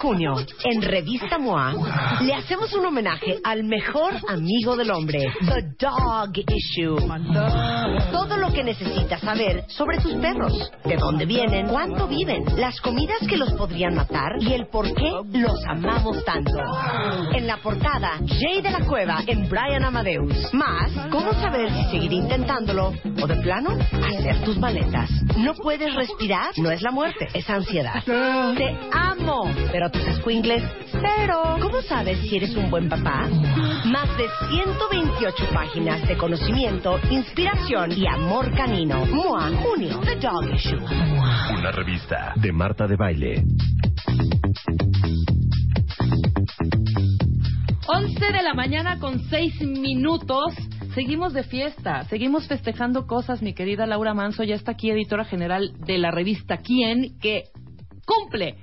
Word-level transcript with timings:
junio, 0.00 0.34
en 0.64 0.80
Revista 0.80 1.38
MOA, 1.38 1.74
le 2.22 2.34
hacemos 2.34 2.72
un 2.72 2.86
homenaje 2.86 3.38
al 3.44 3.64
mejor 3.64 4.14
amigo 4.28 4.74
del 4.74 4.90
hombre, 4.90 5.26
The 5.40 5.74
Dog 5.78 6.32
Issue. 6.38 6.96
Todo 8.10 8.38
lo 8.38 8.50
que 8.50 8.64
necesitas 8.64 9.20
saber 9.20 9.64
sobre 9.68 9.98
tus 9.98 10.14
perros, 10.14 10.70
de 10.86 10.96
dónde 10.96 11.26
vienen, 11.26 11.68
cuánto 11.68 12.08
viven, 12.08 12.44
las 12.56 12.80
comidas 12.80 13.18
que 13.28 13.36
los 13.36 13.52
podrían 13.52 13.94
matar 13.94 14.36
y 14.40 14.54
el 14.54 14.68
por 14.68 14.86
qué 14.94 15.12
los 15.32 15.62
amamos 15.68 16.24
tanto. 16.24 16.58
En 17.34 17.46
la 17.46 17.58
portada, 17.58 18.18
Jay 18.26 18.62
de 18.62 18.70
la 18.70 18.86
Cueva 18.86 19.22
en 19.26 19.50
Brian 19.50 19.84
Amadeus. 19.84 20.54
Más, 20.54 20.90
cómo 21.10 21.34
saber 21.34 21.70
si 21.72 21.90
seguir 21.90 22.12
intentándolo 22.12 22.94
o 23.22 23.26
de 23.26 23.36
plano, 23.36 23.76
hacer 23.92 24.42
tus 24.44 24.56
maletas. 24.56 25.10
No 25.36 25.52
puedes 25.54 25.94
respirar, 25.94 26.52
no 26.56 26.70
es 26.70 26.80
la 26.80 26.90
muerte, 26.90 27.28
es 27.34 27.48
ansiedad. 27.50 28.02
Te 28.04 28.78
amo, 28.92 29.44
pero 29.70 29.89
tus 29.90 30.06
escuingles, 30.06 30.62
cero. 30.90 31.56
¿Cómo 31.60 31.82
sabes 31.82 32.18
si 32.20 32.36
eres 32.36 32.54
un 32.56 32.70
buen 32.70 32.88
papá? 32.88 33.28
Más 33.86 34.08
de 34.16 34.26
128 34.50 35.44
páginas 35.52 36.06
de 36.06 36.16
conocimiento, 36.16 36.98
inspiración 37.10 37.92
y 37.92 38.06
amor 38.06 38.54
canino. 38.54 39.04
Mua, 39.06 39.50
junio, 39.62 40.00
The 40.00 40.16
Dog 40.16 40.54
Issue. 40.54 40.78
Una 41.58 41.72
revista 41.72 42.32
de 42.36 42.52
Marta 42.52 42.86
de 42.86 42.96
Baile. 42.96 43.44
11 47.86 48.32
de 48.32 48.42
la 48.42 48.54
mañana 48.54 48.98
con 48.98 49.18
6 49.28 49.62
minutos. 49.62 50.54
Seguimos 50.94 51.32
de 51.32 51.44
fiesta, 51.44 52.04
seguimos 52.04 52.46
festejando 52.46 53.06
cosas. 53.06 53.42
Mi 53.42 53.54
querida 53.54 53.86
Laura 53.86 54.14
Manso 54.14 54.42
ya 54.44 54.54
está 54.54 54.72
aquí, 54.72 54.90
editora 54.90 55.24
general 55.24 55.72
de 55.86 55.98
la 55.98 56.10
revista 56.10 56.58
Quién, 56.58 57.18
que 57.20 57.44
cumple 58.06 58.56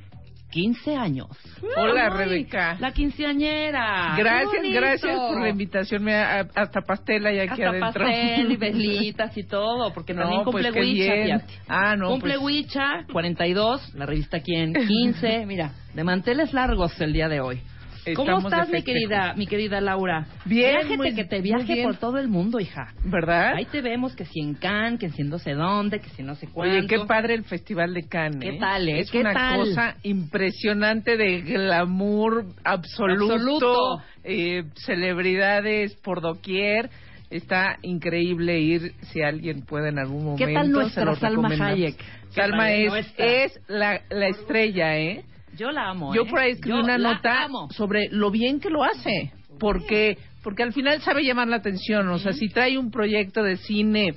15 0.49 0.95
años. 0.95 1.27
Hola, 1.75 2.09
Rebeca. 2.09 2.77
La 2.79 2.91
quinceañera. 2.91 4.15
Gracias, 4.17 4.63
gracias 4.73 5.17
por 5.17 5.41
la 5.41 5.49
invitación. 5.49 6.03
Mira, 6.03 6.47
hasta 6.55 6.81
pastel 6.81 7.25
hay 7.25 7.39
aquí 7.39 7.61
hasta 7.61 7.69
adentro. 7.69 8.05
pastel 8.05 8.51
y 8.51 8.55
velitas 8.57 9.37
y 9.37 9.43
todo, 9.43 9.93
porque 9.93 10.13
No, 10.13 10.21
también 10.21 10.43
cumple 10.43 10.71
pues 10.71 10.81
Huicha. 10.83 11.45
Ah, 11.67 11.95
no, 11.95 12.09
Cumple 12.09 12.35
pues- 12.35 12.43
Huicha, 12.43 13.05
42, 13.11 13.93
la 13.95 14.05
revista 14.05 14.39
Quién, 14.39 14.73
15. 14.73 15.45
Mira, 15.47 15.71
de 15.93 16.03
manteles 16.03 16.53
largos 16.53 16.99
el 17.01 17.13
día 17.13 17.27
de 17.27 17.41
hoy. 17.41 17.61
¿Cómo 18.15 18.37
Estamos 18.37 18.53
estás, 18.53 18.69
mi 18.69 18.83
querida, 18.83 19.33
mi 19.35 19.47
querida 19.47 19.81
Laura? 19.81 20.27
Bien, 20.45 20.71
Viájete, 20.75 20.97
muy- 20.97 21.15
que 21.15 21.25
te 21.25 21.41
viaje 21.41 21.83
por 21.83 21.97
todo 21.97 22.17
el 22.17 22.27
mundo, 22.27 22.59
hija. 22.59 22.93
¿Verdad? 23.03 23.53
Ahí 23.55 23.65
te 23.65 23.81
vemos 23.81 24.15
que 24.15 24.25
si 24.25 24.39
en 24.39 24.55
Cannes, 24.55 24.99
que 24.99 25.09
si 25.09 25.21
en 25.21 25.29
no 25.29 25.39
sé 25.39 25.53
dónde, 25.53 25.99
que 25.99 26.09
si 26.09 26.23
no 26.23 26.35
sé 26.35 26.47
cuánto. 26.47 26.75
Oye, 26.77 26.87
qué 26.87 26.99
padre 27.05 27.33
el 27.33 27.43
Festival 27.43 27.93
de 27.93 28.07
Cannes. 28.07 28.39
¿Qué 28.39 28.49
¿eh? 28.55 28.57
tal, 28.59 28.87
eh? 28.87 28.99
Es 28.99 29.11
¿Qué 29.11 29.19
una 29.19 29.33
tal? 29.33 29.59
cosa 29.59 29.95
impresionante 30.03 31.17
de 31.17 31.41
glamour 31.41 32.45
absoluto, 32.63 33.33
Absoluto. 33.33 34.01
eh, 34.23 34.63
celebridades 34.85 35.95
por 35.97 36.21
doquier. 36.21 36.89
Está 37.29 37.77
increíble 37.81 38.57
ir 38.59 38.93
si 39.01 39.21
alguien 39.21 39.63
puede 39.65 39.89
en 39.89 39.99
algún 39.99 40.23
momento. 40.23 40.45
¿Qué 40.45 40.53
tal 40.53 40.71
nuestra 40.71 41.13
Salma. 41.15 41.49
Hayek? 41.49 41.97
¿Qué 41.97 42.03
Salma 42.29 42.71
es, 42.71 43.13
es 43.17 43.59
la, 43.67 43.99
la 44.09 44.27
estrella, 44.27 44.97
¿eh? 44.97 45.25
Yo 45.55 45.71
la 45.71 45.89
amo, 45.89 46.13
Yo 46.13 46.23
¿eh? 46.23 46.27
por 46.29 46.39
ahí 46.39 46.51
escribí 46.51 46.77
Yo 46.77 46.83
una 46.83 46.97
la 46.97 47.13
nota 47.13 47.43
amo. 47.45 47.69
sobre 47.71 48.09
lo 48.11 48.29
bien 48.31 48.59
que 48.59 48.69
lo 48.69 48.83
hace, 48.83 49.31
porque 49.59 50.17
porque 50.43 50.63
al 50.63 50.71
final 50.71 51.01
sabe 51.01 51.23
llamar 51.23 51.47
la 51.49 51.57
atención, 51.57 52.07
o 52.07 52.19
sea, 52.19 52.31
si 52.31 52.47
trae 52.47 52.77
un 52.77 52.89
proyecto 52.89 53.43
de 53.43 53.57
cine, 53.57 54.13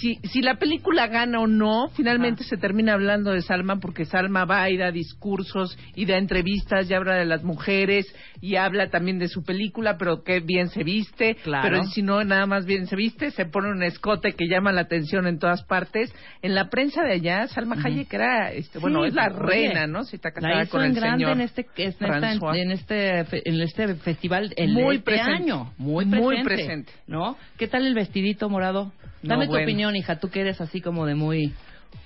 si 0.00 0.16
si 0.28 0.42
la 0.42 0.56
película 0.56 1.06
gana 1.08 1.40
o 1.40 1.46
no, 1.46 1.88
finalmente 1.94 2.44
se 2.44 2.56
termina 2.56 2.94
hablando 2.94 3.30
de 3.32 3.42
Salma 3.42 3.76
porque 3.80 4.04
Salma 4.04 4.44
va 4.44 4.68
y 4.70 4.76
da 4.76 4.90
discursos 4.90 5.78
y 5.94 6.06
da 6.06 6.16
entrevistas 6.18 6.90
y 6.90 6.94
habla 6.94 7.14
de 7.14 7.24
las 7.24 7.42
mujeres 7.44 8.06
y 8.40 8.56
habla 8.56 8.90
también 8.90 9.18
de 9.18 9.28
su 9.28 9.42
película, 9.44 9.96
pero 9.98 10.22
qué 10.22 10.40
bien 10.40 10.68
se 10.68 10.84
viste, 10.84 11.36
Claro. 11.42 11.62
pero 11.68 11.84
si 11.84 12.02
no 12.02 12.22
nada 12.24 12.46
más 12.46 12.66
bien 12.66 12.86
se 12.86 12.96
viste, 12.96 13.30
se 13.30 13.46
pone 13.46 13.70
un 13.70 13.82
escote 13.82 14.32
que 14.32 14.46
llama 14.48 14.72
la 14.72 14.82
atención 14.82 15.26
en 15.26 15.38
todas 15.38 15.62
partes. 15.64 16.14
En 16.42 16.54
la 16.54 16.68
prensa 16.68 17.02
de 17.02 17.12
allá, 17.12 17.46
Salma 17.48 17.76
Hayek 17.82 18.12
era, 18.12 18.52
este, 18.52 18.78
bueno, 18.78 19.02
Sí, 19.02 19.08
es 19.08 19.14
la 19.14 19.28
oye, 19.28 19.38
reina, 19.38 19.86
¿no? 19.86 20.04
Si 20.04 20.16
está 20.16 20.30
casada 20.32 20.54
La 20.54 20.62
hizo 20.64 20.72
con 20.72 20.84
en 20.84 20.90
el 20.90 20.96
grande 20.96 21.24
señor 21.24 21.32
en 21.36 21.40
este, 21.40 21.66
en, 21.76 21.88
esta- 21.88 22.56
en 22.56 22.70
este 22.70 23.48
en 23.48 23.60
este 23.60 23.94
festival 23.96 24.52
el 24.56 24.72
Muy 24.72 24.96
este 24.96 25.04
presente. 25.04 25.32
año 25.32 25.72
muy 25.78 26.04
presente, 26.04 26.24
Muy 26.36 26.44
presente. 26.44 26.92
¿no? 27.06 27.36
¿Qué 27.58 27.66
tal 27.68 27.86
el 27.86 27.94
vestidito 27.94 28.48
morado? 28.48 28.92
Dame 29.26 29.44
No, 29.44 29.50
tu 29.50 29.50
bueno. 29.52 29.64
opinión, 29.64 29.96
hija, 29.96 30.18
tú 30.18 30.28
que 30.30 30.40
eres 30.40 30.60
así 30.60 30.80
como 30.80 31.06
de 31.06 31.14
muy 31.14 31.52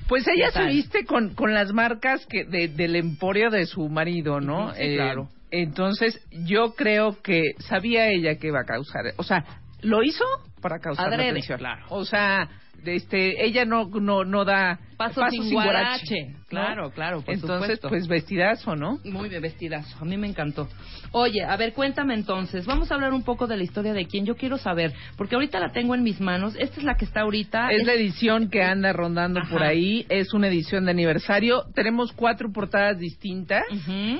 Pues 0.08 0.26
ella 0.28 0.46
¿Qué 0.52 0.58
se 0.60 0.66
viste 0.66 1.04
con, 1.04 1.34
con 1.34 1.54
las 1.54 1.72
marcas 1.72 2.26
que 2.26 2.44
de- 2.44 2.68
del 2.68 2.96
emporio 2.96 3.50
de 3.50 3.66
su 3.66 3.88
marido, 3.88 4.40
¿no? 4.40 4.72
Sí, 4.74 4.94
claro. 4.96 5.28
Entonces, 5.52 6.20
yo 6.30 6.74
creo 6.74 7.20
que 7.22 7.42
sabía 7.58 8.08
ella 8.08 8.36
que 8.36 8.48
iba 8.48 8.60
a 8.60 8.64
causar. 8.64 9.02
O 9.16 9.22
sea, 9.24 9.44
lo 9.82 10.02
hizo 10.02 10.24
para 10.60 10.78
causar 10.78 11.08
la 11.08 11.14
Adrede, 11.14 11.30
atención. 11.30 11.58
claro. 11.58 11.84
O 11.90 12.04
sea, 12.04 12.48
este, 12.84 13.44
ella 13.44 13.64
no, 13.64 13.88
no, 13.88 14.24
no 14.24 14.44
da 14.44 14.78
Paso 14.96 15.20
paso 15.20 15.30
sin 15.42 15.52
guarache. 15.52 16.28
¿no? 16.32 16.40
Claro, 16.48 16.90
claro, 16.90 17.22
por 17.22 17.32
Entonces, 17.32 17.60
supuesto. 17.78 17.88
pues 17.88 18.06
vestidazo, 18.08 18.76
¿no? 18.76 18.98
Muy 19.04 19.28
bien 19.30 19.40
vestidazo, 19.40 19.96
a 20.00 20.04
mí 20.04 20.16
me 20.18 20.26
encantó. 20.26 20.68
Oye, 21.12 21.42
a 21.44 21.56
ver, 21.56 21.72
cuéntame 21.72 22.14
entonces, 22.14 22.66
vamos 22.66 22.90
a 22.90 22.94
hablar 22.96 23.12
un 23.14 23.22
poco 23.22 23.46
de 23.46 23.56
la 23.56 23.62
historia 23.62 23.92
de 23.94 24.06
quién 24.06 24.26
yo 24.26 24.36
quiero 24.36 24.58
saber, 24.58 24.92
porque 25.16 25.36
ahorita 25.36 25.58
la 25.58 25.72
tengo 25.72 25.94
en 25.94 26.02
mis 26.02 26.20
manos, 26.20 26.54
esta 26.58 26.78
es 26.78 26.84
la 26.84 26.96
que 26.96 27.04
está 27.06 27.20
ahorita. 27.22 27.70
Es 27.70 27.86
la 27.86 27.94
edición 27.94 28.50
que 28.50 28.62
anda 28.62 28.92
rondando 28.92 29.40
por 29.50 29.62
ahí. 29.62 30.04
Es 30.08 30.34
una 30.34 30.48
edición 30.48 30.84
de 30.84 30.90
aniversario. 30.90 31.64
Tenemos 31.74 32.12
cuatro 32.12 32.50
portadas 32.52 32.98
distintas. 32.98 33.62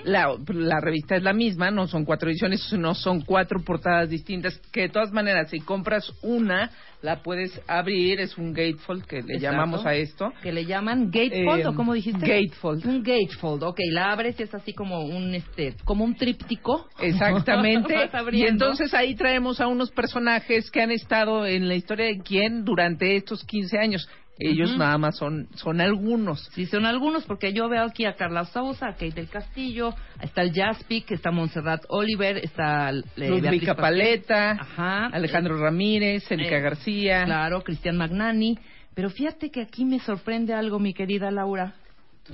La, 0.04 0.34
la 0.48 0.80
revista 0.80 1.16
es 1.16 1.22
la 1.22 1.32
misma, 1.32 1.70
no 1.70 1.88
son 1.88 2.04
cuatro 2.04 2.30
ediciones, 2.30 2.72
no 2.72 2.94
son 2.94 3.20
cuatro 3.22 3.60
portadas 3.62 4.08
distintas. 4.08 4.58
Que 4.72 4.82
de 4.82 4.88
todas 4.88 5.12
maneras, 5.12 5.50
si 5.50 5.60
compras 5.60 6.10
una, 6.34 6.70
la 7.02 7.22
puedes 7.22 7.60
abrir. 7.66 8.20
Es 8.20 8.36
un 8.38 8.52
gatefold 8.52 9.04
que 9.06 9.16
le 9.22 9.34
Exacto. 9.34 9.40
llamamos 9.40 9.86
a 9.86 9.94
esto. 9.94 10.32
que 10.42 10.52
le 10.52 10.64
llaman 10.66 11.10
gatefold 11.10 11.60
Eh, 11.62 11.66
o 11.66 11.74
cómo 11.74 11.92
dijiste 11.94 12.26
gatefold. 12.26 12.86
un 12.86 13.02
gatefold 13.02 13.62
ok 13.64 13.78
la 13.90 14.12
abres 14.12 14.38
y 14.38 14.42
es 14.42 14.54
así 14.54 14.72
como 14.74 15.00
un 15.00 15.34
este 15.34 15.74
como 15.84 16.04
un 16.04 16.14
tríptico 16.14 16.86
Exactamente. 17.00 17.94
Y 18.32 18.44
entonces 18.44 18.92
ahí 18.94 19.14
traemos 19.14 19.60
a 19.60 19.66
unos 19.66 19.90
personajes 19.90 20.70
que 20.70 20.80
han 20.82 20.90
estado 20.90 21.46
en 21.46 21.68
la 21.68 21.74
historia 21.74 22.06
de 22.06 22.18
quién 22.18 22.64
durante 22.64 23.16
estos 23.16 23.44
15 23.44 23.78
años. 23.78 24.08
Ellos 24.40 24.76
nada 24.76 24.96
más 24.96 25.18
son, 25.18 25.48
son 25.54 25.80
algunos. 25.80 26.48
Sí, 26.54 26.66
son 26.66 26.86
algunos, 26.86 27.24
porque 27.24 27.52
yo 27.52 27.68
veo 27.68 27.84
aquí 27.84 28.06
a 28.06 28.14
Carla 28.14 28.46
Sousa, 28.46 28.88
a 28.88 28.92
Kate 28.92 29.12
del 29.12 29.28
Castillo, 29.28 29.94
está 30.22 30.42
el 30.42 30.52
Jaspic, 30.52 31.10
está 31.10 31.30
Montserrat 31.30 31.84
Oliver, 31.88 32.38
está 32.38 32.90
eh, 32.90 33.40
Pasquel, 33.42 33.76
Paleta, 33.76 34.52
Ajá. 34.52 35.06
Alejandro 35.06 35.58
Ramírez, 35.58 36.30
Erika 36.30 36.56
eh, 36.56 36.60
García. 36.60 37.24
Claro, 37.24 37.62
Cristian 37.62 37.96
Magnani. 37.96 38.58
Pero 38.94 39.10
fíjate 39.10 39.50
que 39.50 39.60
aquí 39.60 39.84
me 39.84 40.00
sorprende 40.00 40.54
algo, 40.54 40.78
mi 40.78 40.94
querida 40.94 41.30
Laura. 41.30 41.74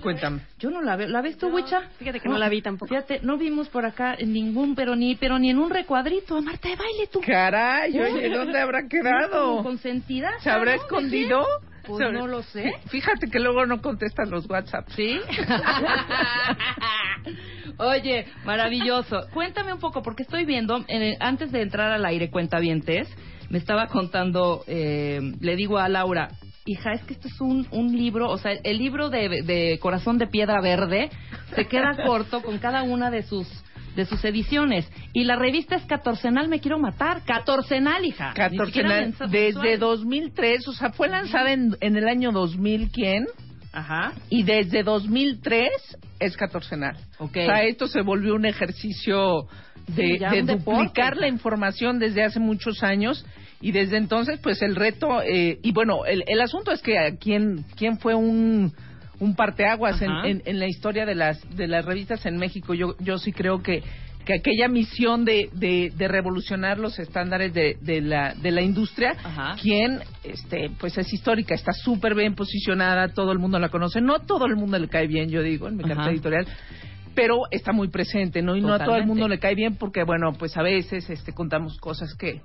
Cuéntame. 0.03 0.41
Yo 0.59 0.71
no 0.71 0.83
la 0.83 0.97
veo. 0.97 1.09
¿La 1.09 1.23
ves 1.23 1.37
tú, 1.39 1.49
Huicha? 1.49 1.83
fíjate 1.99 2.21
que 2.21 2.29
no 2.29 2.39
la 2.39 2.49
vi 2.49 2.63
tampoco. 2.63 2.89
Fíjate, 2.89 3.21
no 3.23 3.37
vimos 3.39 3.69
por 3.69 3.85
acá 3.85 4.15
en 4.19 4.33
ningún, 4.33 4.75
pero 4.75 4.97
ni, 4.97 5.15
pero 5.17 5.39
ni 5.39 5.51
en 5.51 5.59
un 5.59 5.71
recuadrito 5.71 6.37
a 6.37 6.41
Marta 6.41 6.69
de 6.69 6.77
baile, 6.77 7.07
tú. 7.13 7.21
Caray, 7.25 7.99
oye, 7.99 8.29
¿dónde 8.29 8.59
habrá 8.61 8.87
quedado? 8.89 9.63
consentida. 9.63 10.31
¿Se 10.41 10.51
habrá 10.51 10.73
¿no? 10.73 10.79
¿De 10.79 10.85
escondido? 10.85 11.47
Pues 11.87 12.13
no 12.13 12.27
lo 12.27 12.43
sé. 12.43 12.73
Fíjate 12.89 13.29
que 13.31 13.39
luego 13.39 13.65
no 13.65 13.81
contestan 13.81 14.29
los 14.29 14.51
WhatsApp. 14.51 14.89
¿Sí? 14.97 15.21
Oye, 17.79 18.27
maravilloso. 18.45 19.27
Cuéntame 19.33 19.73
un 19.73 19.81
poco, 19.81 20.03
porque 20.03 20.23
estoy 20.23 20.45
viendo, 20.45 20.85
en 20.89 21.03
el- 21.03 21.17
antes 21.21 21.53
de 21.53 21.63
entrar 21.63 21.93
al 21.93 22.05
aire, 22.05 22.31
cuentavientes, 22.31 23.09
me 23.51 23.59
estaba 23.59 23.87
contando, 23.89 24.65
eh, 24.67 25.21
le 25.41 25.57
digo 25.57 25.79
a 25.79 25.89
Laura, 25.89 26.29
hija, 26.67 26.93
es 26.93 27.03
que 27.05 27.15
esto 27.15 27.29
es 27.29 27.41
un, 27.41 27.67
un 27.71 27.97
libro, 27.97 28.29
o 28.29 28.39
sea, 28.39 28.53
el 28.53 28.79
libro 28.79 29.09
de, 29.09 29.43
de 29.43 29.79
Corazón 29.81 30.19
de 30.19 30.27
Piedra 30.27 30.61
Verde 30.61 31.11
se 31.55 31.67
queda 31.67 31.97
corto 32.07 32.43
con 32.43 32.59
cada 32.59 32.83
una 32.83 33.11
de 33.11 33.23
sus 33.23 33.47
de 33.97 34.05
sus 34.05 34.23
ediciones. 34.27 34.87
Y 35.15 35.25
la 35.25 35.37
revista 35.37 35.75
es 35.75 35.85
catorcenal, 35.87 36.49
me 36.49 36.61
quiero 36.61 36.79
matar. 36.79 37.23
Catorcenal, 37.25 38.05
hija. 38.05 38.35
Catorcenal, 38.35 39.15
desde 39.31 39.79
2003, 39.79 40.69
o 40.69 40.73
sea, 40.75 40.91
fue 40.93 41.09
lanzada 41.09 41.51
en, 41.51 41.75
en 41.81 41.97
el 41.97 42.07
año 42.07 42.31
2000, 42.31 42.91
¿quién? 42.93 43.27
Ajá. 43.73 44.13
Y 44.29 44.43
desde 44.43 44.83
2003 44.83 45.71
es 46.21 46.37
catorcenal. 46.37 46.97
Ok. 47.19 47.39
O 47.39 47.47
sea, 47.47 47.63
esto 47.65 47.87
se 47.89 48.03
volvió 48.03 48.35
un 48.35 48.45
ejercicio 48.45 49.49
de, 49.89 50.03
Sí, 50.15 50.19
ya 50.19 50.31
de 50.31 50.41
un 50.41 50.47
deporte. 50.47 50.79
duplicar 50.83 51.17
la 51.17 51.29
información 51.29 51.99
desde 51.99 52.23
hace 52.23 52.39
muchos 52.39 52.83
años 52.83 53.25
y 53.61 53.73
desde 53.73 53.97
entonces, 53.97 54.39
pues 54.43 54.61
el 54.63 54.77
reto, 54.77 55.23
eh, 55.23 55.59
y 55.63 55.73
bueno, 55.73 56.05
el, 56.05 56.25
el 56.27 56.41
asunto 56.41 56.73
es 56.73 56.83
que 56.83 56.99
a 56.99 57.17
quién, 57.17 57.65
quién 57.77 57.99
fue 57.99 58.15
un, 58.15 58.73
un 59.19 59.35
parteaguas 59.35 60.03
en, 60.03 60.11
en, 60.25 60.43
en 60.45 60.59
la 60.59 60.67
historia 60.67 61.07
de 61.07 61.15
las, 61.15 61.41
de 61.57 61.67
las 61.67 61.85
revistas 61.85 62.27
en 62.27 62.37
México. 62.37 62.75
Yo, 62.75 62.97
yo 63.01 63.17
sí 63.19 63.33
creo 63.33 63.63
que, 63.63 63.83
que 64.27 64.35
aquella 64.35 64.69
misión 64.69 65.25
de, 65.25 65.49
de, 65.55 65.93
de 65.97 66.09
revolucionar 66.09 66.79
los 66.79 66.99
estándares 66.99 67.55
de, 67.55 67.79
de, 67.81 68.01
la, 68.01 68.35
de 68.35 68.51
la 68.51 68.61
industria, 68.61 69.17
Ajá. 69.25 69.57
quien 69.61 70.01
este, 70.25 70.71
pues 70.79 70.99
es 70.99 71.13
histórica, 71.13 71.55
está 71.55 71.73
súper 71.73 72.15
bien 72.15 72.35
posicionada, 72.35 73.09
todo 73.09 73.33
el 73.33 73.39
mundo 73.39 73.59
la 73.59 73.69
conoce, 73.69 74.01
no 74.01 74.19
todo 74.19 74.47
el 74.47 74.57
mundo 74.57 74.79
le 74.79 74.89
cae 74.89 75.07
bien, 75.07 75.31
yo 75.31 75.43
digo, 75.43 75.69
en 75.69 75.77
mi 75.77 75.85
carta 75.85 76.11
editorial, 76.11 76.47
pero 77.15 77.43
está 77.51 77.73
muy 77.73 77.89
presente, 77.89 78.43
¿no? 78.43 78.57
Y 78.57 78.61
no 78.61 78.75
a 78.75 78.85
todo 78.85 78.97
el 78.97 79.07
mundo 79.07 79.27
le 79.29 79.39
cae 79.39 79.55
bien 79.55 79.77
porque, 79.77 80.03
bueno, 80.05 80.35
pues 80.39 80.57
a 80.57 80.63
veces 80.63 81.09
este, 81.09 81.33
contamos 81.33 81.79
cosas 81.79 82.15
que, 82.15 82.43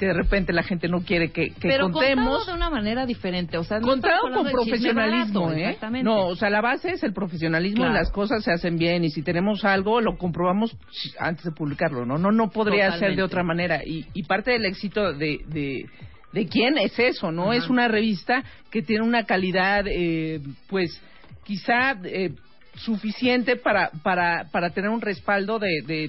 que 0.00 0.06
de 0.06 0.14
repente 0.14 0.54
la 0.54 0.62
gente 0.62 0.88
no 0.88 1.02
quiere 1.02 1.30
que, 1.30 1.50
que 1.50 1.68
Pero 1.68 1.90
contemos. 1.90 2.24
contado 2.38 2.44
de 2.46 2.52
una 2.54 2.70
manera 2.70 3.04
diferente, 3.04 3.58
o 3.58 3.64
sea, 3.64 3.80
no 3.80 3.86
Contado 3.86 4.22
con 4.32 4.50
profesionalismo, 4.50 5.48
barato, 5.48 5.58
¿eh? 5.98 6.02
No, 6.02 6.28
o 6.28 6.36
sea, 6.36 6.48
la 6.48 6.62
base 6.62 6.92
es 6.92 7.02
el 7.02 7.12
profesionalismo 7.12 7.82
y 7.84 7.88
Claro. 7.88 7.92
las 8.00 8.10
cosas 8.10 8.42
se 8.42 8.50
hacen 8.50 8.78
bien 8.78 9.04
y 9.04 9.10
si 9.10 9.20
tenemos 9.20 9.62
algo 9.62 10.00
lo 10.00 10.16
comprobamos 10.16 10.74
antes 11.18 11.44
de 11.44 11.50
publicarlo, 11.52 12.06
¿no? 12.06 12.16
No, 12.16 12.32
no 12.32 12.48
podría 12.48 12.90
ser 12.92 13.14
de 13.14 13.22
otra 13.22 13.42
manera 13.42 13.84
y, 13.84 14.06
y 14.14 14.22
parte 14.22 14.52
del 14.52 14.64
éxito 14.64 15.12
de, 15.12 15.40
de, 15.48 15.84
de 16.32 16.46
quién 16.46 16.78
es 16.78 16.98
eso, 16.98 17.30
¿no? 17.30 17.50
Ajá. 17.50 17.56
Es 17.56 17.68
una 17.68 17.86
revista 17.86 18.42
que 18.70 18.80
tiene 18.80 19.04
una 19.04 19.24
calidad, 19.24 19.84
eh, 19.86 20.40
pues, 20.70 20.98
quizá 21.44 21.92
eh, 22.04 22.30
suficiente 22.76 23.56
para, 23.56 23.90
para, 24.02 24.46
para 24.50 24.70
tener 24.70 24.88
un 24.88 25.02
respaldo 25.02 25.58
de, 25.58 25.82
de, 25.86 26.08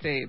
de 0.00 0.28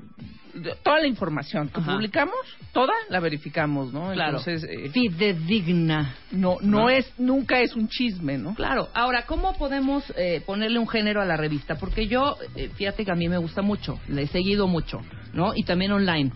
toda 0.83 0.99
la 0.99 1.07
información 1.07 1.69
que 1.69 1.79
Ajá. 1.79 1.93
publicamos, 1.93 2.35
toda 2.71 2.93
la 3.09 3.19
verificamos, 3.19 3.91
¿no? 3.93 4.11
Claro. 4.13 4.37
Entonces, 4.37 4.63
eh, 4.69 4.89
Fidedigna. 4.89 6.15
no, 6.31 6.57
no 6.61 6.81
¿No? 6.83 6.89
es, 6.89 7.11
nunca 7.17 7.59
es 7.61 7.75
un 7.75 7.87
chisme, 7.87 8.37
¿no? 8.37 8.53
Claro. 8.55 8.89
Ahora, 8.93 9.25
¿cómo 9.25 9.53
podemos 9.57 10.03
eh, 10.17 10.41
ponerle 10.45 10.79
un 10.79 10.87
género 10.87 11.21
a 11.21 11.25
la 11.25 11.37
revista? 11.37 11.75
Porque 11.75 12.07
yo, 12.07 12.37
eh, 12.55 12.69
fíjate 12.75 13.05
que 13.05 13.11
a 13.11 13.15
mí 13.15 13.27
me 13.29 13.37
gusta 13.37 13.61
mucho, 13.61 13.99
la 14.07 14.21
he 14.21 14.27
seguido 14.27 14.67
mucho, 14.67 14.99
¿no? 15.33 15.53
Y 15.55 15.63
también 15.63 15.91
online. 15.91 16.31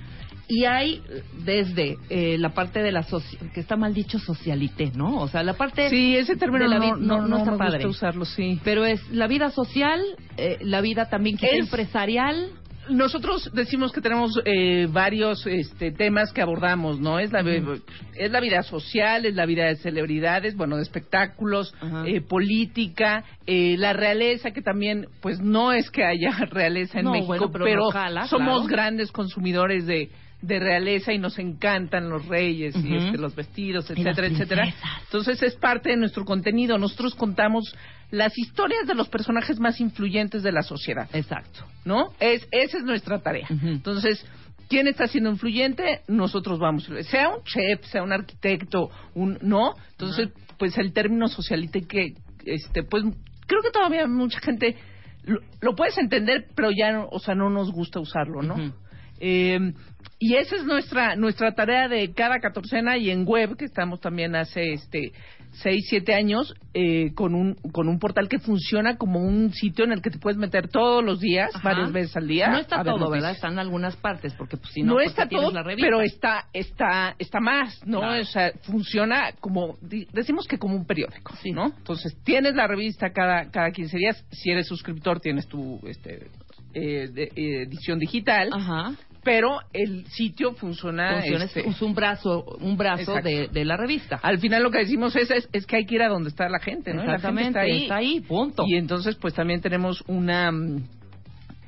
Y 0.49 0.63
hay 0.63 1.01
desde 1.43 1.97
eh, 2.09 2.37
la 2.39 2.53
parte 2.53 2.81
de 2.81 2.93
la 2.93 3.05
que 3.53 3.59
está 3.59 3.75
mal 3.75 3.93
dicho 3.93 4.17
socialité, 4.17 4.91
¿no? 4.95 5.17
O 5.17 5.27
sea, 5.27 5.43
la 5.43 5.55
parte 5.55 5.89
Sí, 5.89 6.15
ese 6.15 6.37
término 6.37 6.63
de 6.63 6.69
la 6.69 6.79
no, 6.79 6.95
no, 6.95 7.21
no 7.21 7.27
no 7.27 7.37
está 7.39 7.51
me 7.51 7.57
padre. 7.57 7.85
gusta 7.85 7.87
usarlo, 7.89 8.23
sí. 8.23 8.57
Pero 8.63 8.85
es 8.85 9.01
la 9.11 9.27
vida 9.27 9.49
social, 9.51 10.01
eh, 10.37 10.57
la 10.61 10.79
vida 10.79 11.09
también 11.09 11.35
quizá 11.35 11.51
Es- 11.51 11.59
empresarial. 11.65 12.51
Nosotros 12.89 13.51
decimos 13.53 13.91
que 13.91 14.01
tenemos 14.01 14.31
eh, 14.45 14.87
varios 14.89 15.45
este, 15.47 15.91
temas 15.91 16.31
que 16.31 16.41
abordamos, 16.41 16.99
¿no? 16.99 17.19
Es 17.19 17.31
la, 17.31 17.41
es 18.15 18.31
la 18.31 18.39
vida 18.39 18.63
social, 18.63 19.25
es 19.25 19.35
la 19.35 19.45
vida 19.45 19.65
de 19.65 19.75
celebridades, 19.77 20.55
bueno, 20.55 20.77
de 20.77 20.83
espectáculos, 20.83 21.73
eh, 22.05 22.21
política, 22.21 23.23
eh, 23.45 23.75
la 23.77 23.93
realeza, 23.93 24.51
que 24.51 24.61
también, 24.61 25.07
pues 25.21 25.39
no 25.39 25.73
es 25.73 25.89
que 25.89 26.03
haya 26.03 26.31
realeza 26.51 26.99
en 26.99 27.05
No, 27.05 27.11
México, 27.11 27.27
bueno, 27.27 27.51
pero 27.51 27.89
somos 28.27 28.61
claro. 28.61 28.67
grandes 28.67 29.11
consumidores 29.11 29.85
de, 29.85 30.09
de 30.41 30.59
realeza 30.59 31.13
y 31.13 31.17
nos 31.17 31.39
encantan 31.39 32.09
los 32.09 32.25
reyes 32.27 32.75
y 32.75 32.95
este, 32.95 33.17
los 33.17 33.35
vestidos, 33.35 33.89
etcétera, 33.89 34.27
etcétera. 34.27 34.73
Entonces 35.05 35.41
es 35.41 35.55
parte 35.55 35.89
de 35.89 35.97
nuestro 35.97 36.25
contenido. 36.25 36.77
Nosotros 36.77 37.15
contamos 37.15 37.75
las 38.11 38.37
historias 38.37 38.87
de 38.87 38.95
los 38.95 39.09
personajes 39.09 39.59
más 39.59 39.79
influyentes 39.79 40.43
de 40.43 40.51
la 40.51 40.61
sociedad. 40.61 41.09
Exacto. 41.13 41.65
¿no? 41.85 42.13
Es, 42.19 42.47
esa 42.51 42.77
es 42.77 42.83
nuestra 42.83 43.19
tarea. 43.19 43.47
Entonces, 43.49 44.25
¿quién 44.69 44.87
está 44.87 45.07
siendo 45.07 45.29
influyente? 45.29 46.01
Nosotros 46.07 46.59
vamos. 46.59 46.89
Sea 47.09 47.29
un 47.29 47.43
chef, 47.43 47.85
sea 47.85 48.03
un 48.03 48.11
arquitecto, 48.11 48.89
un, 49.13 49.37
¿no? 49.41 49.73
Entonces, 49.91 50.29
pues 50.57 50.77
el 50.77 50.93
término 50.93 51.27
socialite 51.27 51.81
que, 51.87 52.13
este, 52.45 52.83
pues, 52.83 53.03
creo 53.45 53.61
que 53.61 53.71
todavía 53.71 54.07
mucha 54.07 54.39
gente 54.39 54.75
lo, 55.23 55.39
lo 55.61 55.75
puedes 55.75 55.97
entender, 55.97 56.47
pero 56.55 56.69
ya, 56.71 56.91
no- 56.91 57.07
o 57.11 57.19
sea, 57.19 57.35
no 57.35 57.49
nos 57.49 57.71
gusta 57.71 57.99
usarlo, 57.99 58.41
¿no? 58.41 58.55
Eh, 59.19 59.73
y 60.19 60.35
esa 60.35 60.55
es 60.55 60.63
nuestra 60.63 61.15
nuestra 61.15 61.53
tarea 61.53 61.87
de 61.87 62.13
cada 62.13 62.39
catorcena 62.39 62.97
y 62.97 63.09
en 63.09 63.25
web 63.25 63.55
que 63.57 63.65
estamos 63.65 63.99
también 63.99 64.35
hace 64.35 64.73
este 64.73 65.11
seis 65.61 65.85
siete 65.89 66.13
años 66.13 66.53
eh, 66.73 67.13
con 67.15 67.33
un 67.35 67.55
con 67.71 67.87
un 67.89 67.99
portal 67.99 68.27
que 68.29 68.39
funciona 68.39 68.97
como 68.97 69.19
un 69.19 69.51
sitio 69.53 69.85
en 69.85 69.91
el 69.91 70.01
que 70.01 70.09
te 70.09 70.19
puedes 70.19 70.37
meter 70.37 70.67
todos 70.67 71.03
los 71.03 71.19
días 71.19 71.49
Ajá. 71.55 71.69
varias 71.69 71.91
veces 71.91 72.15
al 72.17 72.27
día 72.27 72.49
No 72.49 72.57
está 72.59 72.83
todo. 72.83 73.09
¿verdad? 73.09 73.31
Está 73.31 73.47
en 73.47 73.59
algunas 73.59 73.95
partes, 73.95 74.33
porque 74.33 74.57
pues, 74.57 74.71
si 74.73 74.81
no, 74.81 74.87
no, 74.89 74.93
¿por 74.93 75.01
qué 75.03 75.09
está 75.09 75.27
todo 75.27 75.51
la 75.51 75.63
revista? 75.63 75.87
pero 75.87 76.01
está 76.01 76.45
está 76.53 77.15
está 77.19 77.39
más 77.39 77.85
no 77.85 77.99
Claro. 77.99 78.21
o 78.21 78.25
sea 78.25 78.51
funciona 78.63 79.31
como 79.39 79.77
decimos 79.81 80.47
que 80.47 80.57
como 80.57 80.75
un 80.75 80.85
periódico 80.85 81.33
Sí. 81.41 81.51
no 81.51 81.73
entonces 81.77 82.15
tienes 82.23 82.53
la 82.55 82.67
revista 82.67 83.11
cada 83.11 83.49
cada 83.49 83.71
15 83.71 83.97
días 83.97 84.25
si 84.31 84.51
eres 84.51 84.67
suscriptor 84.67 85.19
tienes 85.19 85.47
tu 85.47 85.79
este 85.87 86.27
eh, 86.73 87.07
de- 87.11 87.31
eh, 87.35 87.63
edición 87.63 87.97
digital 87.97 88.49
Ajá. 88.53 88.93
Pero 89.23 89.59
el 89.73 90.05
sitio 90.07 90.53
funciona, 90.53 91.15
Funciona, 91.15 91.45
es- 91.45 91.57
este, 91.57 91.69
es 91.69 91.81
un 91.81 91.93
brazo, 91.93 92.43
un 92.61 92.77
brazo 92.77 93.15
de, 93.21 93.47
de 93.51 93.65
la 93.65 93.77
revista. 93.77 94.19
al 94.21 94.39
final 94.39 94.63
lo 94.63 94.71
que 94.71 94.79
decimos 94.79 95.15
es, 95.15 95.29
es, 95.31 95.49
es 95.51 95.65
que 95.65 95.77
hay 95.77 95.85
que 95.85 95.95
ir 95.95 96.01
a 96.01 96.07
donde 96.09 96.29
está 96.29 96.47
la 96.49 96.59
gente, 96.59 96.93
¿no? 96.93 97.03
Y 97.03 97.07
la 97.07 97.19
gente 97.19 97.27
Exactamente, 97.41 97.81
está 97.83 97.95
ahí. 97.97 98.19
punto. 98.21 98.63
Y 98.67 98.75
entonces 98.75 99.15
pues 99.15 99.33
también 99.33 99.61
tenemos 99.61 100.03
una 100.07 100.51
mm, 100.51 100.83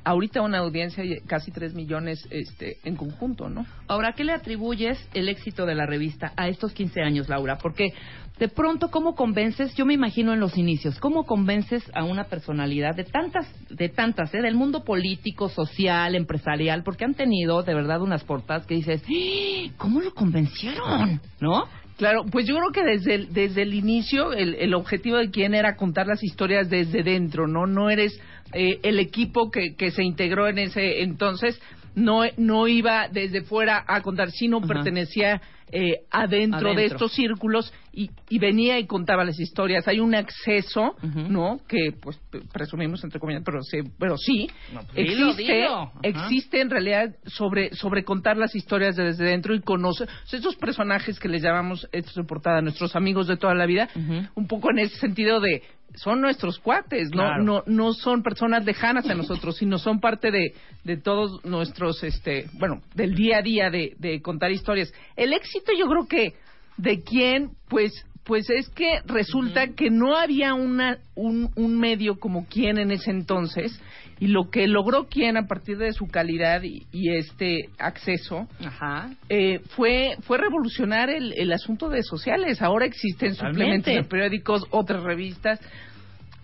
ahorita 0.04 0.40
una 0.40 0.58
audiencia 0.58 1.04
de 1.04 1.20
casi 1.26 1.50
3 1.50 1.74
millones 1.74 2.26
este 2.30 2.78
en 2.84 2.96
conjunto, 2.96 3.48
¿no? 3.50 3.66
Ahora, 3.86 4.14
¿qué 4.16 4.24
le 4.24 4.32
atribuyes 4.32 4.98
el 5.12 5.28
éxito 5.28 5.66
de 5.66 5.74
la 5.74 5.84
revista 5.86 6.32
a 6.36 6.48
estos 6.48 6.72
15 6.72 7.02
años, 7.02 7.28
Laura? 7.28 7.58
Porque 7.58 7.92
de 8.40 8.48
pronto, 8.48 8.90
¿cómo 8.90 9.14
convences? 9.14 9.74
Yo 9.74 9.84
me 9.84 9.92
imagino 9.92 10.32
en 10.32 10.40
los 10.40 10.56
inicios, 10.56 10.98
¿cómo 10.98 11.26
convences 11.26 11.84
a 11.94 12.04
una 12.04 12.24
personalidad 12.24 12.96
de 12.96 13.04
tantas, 13.04 13.46
de 13.68 13.90
tantas, 13.90 14.32
¿eh? 14.34 14.40
del 14.40 14.54
mundo 14.54 14.82
político, 14.82 15.50
social, 15.50 16.14
empresarial? 16.14 16.82
Porque 16.82 17.04
han 17.04 17.12
tenido 17.12 17.62
de 17.62 17.74
verdad 17.74 18.00
unas 18.00 18.24
portadas 18.24 18.64
que 18.64 18.76
dices, 18.76 19.02
¡Ah! 19.06 19.72
¿cómo 19.76 20.00
lo 20.00 20.14
convencieron? 20.14 21.20
¿No? 21.38 21.64
Claro, 21.98 22.24
pues 22.32 22.46
yo 22.46 22.56
creo 22.56 22.70
que 22.72 22.82
desde 22.82 23.14
el, 23.14 23.32
desde 23.34 23.60
el 23.60 23.74
inicio 23.74 24.32
el, 24.32 24.54
el 24.54 24.72
objetivo 24.72 25.18
de 25.18 25.30
quién 25.30 25.54
era 25.54 25.76
contar 25.76 26.06
las 26.06 26.24
historias 26.24 26.70
desde 26.70 27.02
dentro, 27.02 27.46
¿no? 27.46 27.66
No 27.66 27.90
eres 27.90 28.18
eh, 28.54 28.80
el 28.82 28.98
equipo 29.00 29.50
que, 29.50 29.76
que 29.76 29.90
se 29.90 30.02
integró 30.02 30.48
en 30.48 30.60
ese 30.60 31.02
entonces, 31.02 31.60
no, 31.94 32.22
no 32.36 32.68
iba 32.68 33.08
desde 33.08 33.42
fuera 33.42 33.84
a 33.86 34.00
contar, 34.02 34.30
sino 34.30 34.58
Ajá. 34.58 34.66
pertenecía 34.66 35.40
eh, 35.72 36.02
adentro, 36.10 36.74
de 36.74 36.86
estos 36.86 37.12
círculos 37.12 37.72
y, 37.92 38.10
y 38.28 38.38
venía 38.40 38.78
y 38.80 38.86
contaba 38.86 39.24
las 39.24 39.38
historias. 39.38 39.86
Hay 39.86 40.00
un 40.00 40.14
acceso. 40.14 40.96
¿no? 41.28 41.60
Que 41.68 41.92
pues 41.92 42.20
presumimos 42.52 43.04
entre 43.04 43.20
comillas, 43.20 43.42
pero 43.44 43.62
sí, 43.62 43.78
pero 43.98 44.16
sí, 44.16 44.48
No, 44.72 44.80
pues 44.82 44.98
existe, 44.98 45.42
dilo. 45.42 45.92
Existe 46.02 46.60
en 46.60 46.70
realidad 46.70 47.14
sobre, 47.26 47.74
sobre 47.74 48.04
contar 48.04 48.36
las 48.36 48.54
historias 48.54 48.96
de 48.96 49.04
desde 49.04 49.24
dentro 49.24 49.54
y 49.54 49.60
conocer 49.60 50.08
o 50.08 50.26
sea, 50.26 50.38
estos 50.38 50.56
personajes 50.56 51.18
que 51.18 51.28
les 51.28 51.42
llamamos 51.42 51.88
estos 51.92 52.14
de 52.14 52.24
portada, 52.24 52.60
nuestros 52.62 52.96
amigos 52.96 53.26
de 53.26 53.36
toda 53.36 53.54
la 53.54 53.66
vida, 53.66 53.88
un 54.34 54.46
poco 54.46 54.70
en 54.70 54.80
ese 54.80 54.96
sentido 54.96 55.40
de 55.40 55.62
son 55.94 56.20
nuestros 56.20 56.58
cuates, 56.58 57.10
no, 57.10 57.22
Claro. 57.22 57.42
no, 57.42 57.62
no 57.66 57.92
son 57.92 58.22
personas 58.22 58.64
lejanas 58.64 59.08
a 59.08 59.14
nosotros, 59.14 59.56
sino 59.56 59.78
son 59.78 60.00
parte 60.00 60.30
de, 60.30 60.54
de 60.84 60.96
todos 60.96 61.44
nuestros, 61.44 62.02
este, 62.04 62.46
bueno, 62.58 62.82
del 62.94 63.14
día 63.14 63.38
a 63.38 63.42
día 63.42 63.70
de, 63.70 63.94
de 63.98 64.20
contar 64.22 64.50
historias. 64.50 64.92
El 65.16 65.32
éxito 65.32 65.72
yo 65.78 65.86
creo 65.86 66.06
que 66.06 66.34
de 66.76 67.02
quién, 67.02 67.50
pues, 67.68 67.92
pues 68.30 68.48
es 68.48 68.68
que 68.68 69.00
resulta 69.06 69.74
que 69.74 69.90
no 69.90 70.14
había 70.14 70.54
una, 70.54 70.98
un, 71.16 71.50
un 71.56 71.80
medio 71.80 72.20
como 72.20 72.46
quien 72.46 72.78
en 72.78 72.92
ese 72.92 73.10
entonces 73.10 73.82
y 74.20 74.28
lo 74.28 74.50
que 74.50 74.68
logró 74.68 75.08
quien 75.08 75.36
a 75.36 75.48
partir 75.48 75.78
de 75.78 75.92
su 75.92 76.06
calidad 76.06 76.62
y, 76.62 76.86
y 76.92 77.16
este 77.16 77.70
acceso 77.76 78.46
Ajá. 78.64 79.10
eh, 79.28 79.58
fue 79.70 80.14
fue 80.20 80.38
revolucionar 80.38 81.10
el, 81.10 81.32
el 81.36 81.52
asunto 81.52 81.88
de 81.88 82.04
sociales. 82.04 82.62
Ahora 82.62 82.86
existen 82.86 83.32
Totalmente. 83.32 83.64
suplementos 83.64 83.94
de 83.94 84.04
periódicos, 84.04 84.62
otras 84.70 85.02
revistas. 85.02 85.58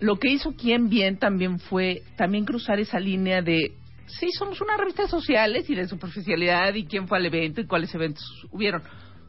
Lo 0.01 0.17
que 0.17 0.29
hizo 0.29 0.57
quien 0.57 0.89
bien 0.89 1.15
también 1.15 1.57
fue 1.57 2.01
también 2.17 2.43
cruzar 2.43 2.81
esa 2.81 2.99
línea 2.99 3.41
de 3.41 3.71
sí 4.07 4.27
somos 4.37 4.59
una 4.59 4.75
revista 4.75 5.03
de 5.03 5.07
sociales 5.07 5.69
y 5.69 5.75
de 5.75 5.87
superficialidad 5.87 6.73
y 6.73 6.85
quién 6.85 7.07
fue 7.07 7.17
al 7.17 7.25
evento 7.27 7.61
y 7.61 7.65
cuáles 7.65 7.95
eventos 7.95 8.25
hubieron. 8.51 8.81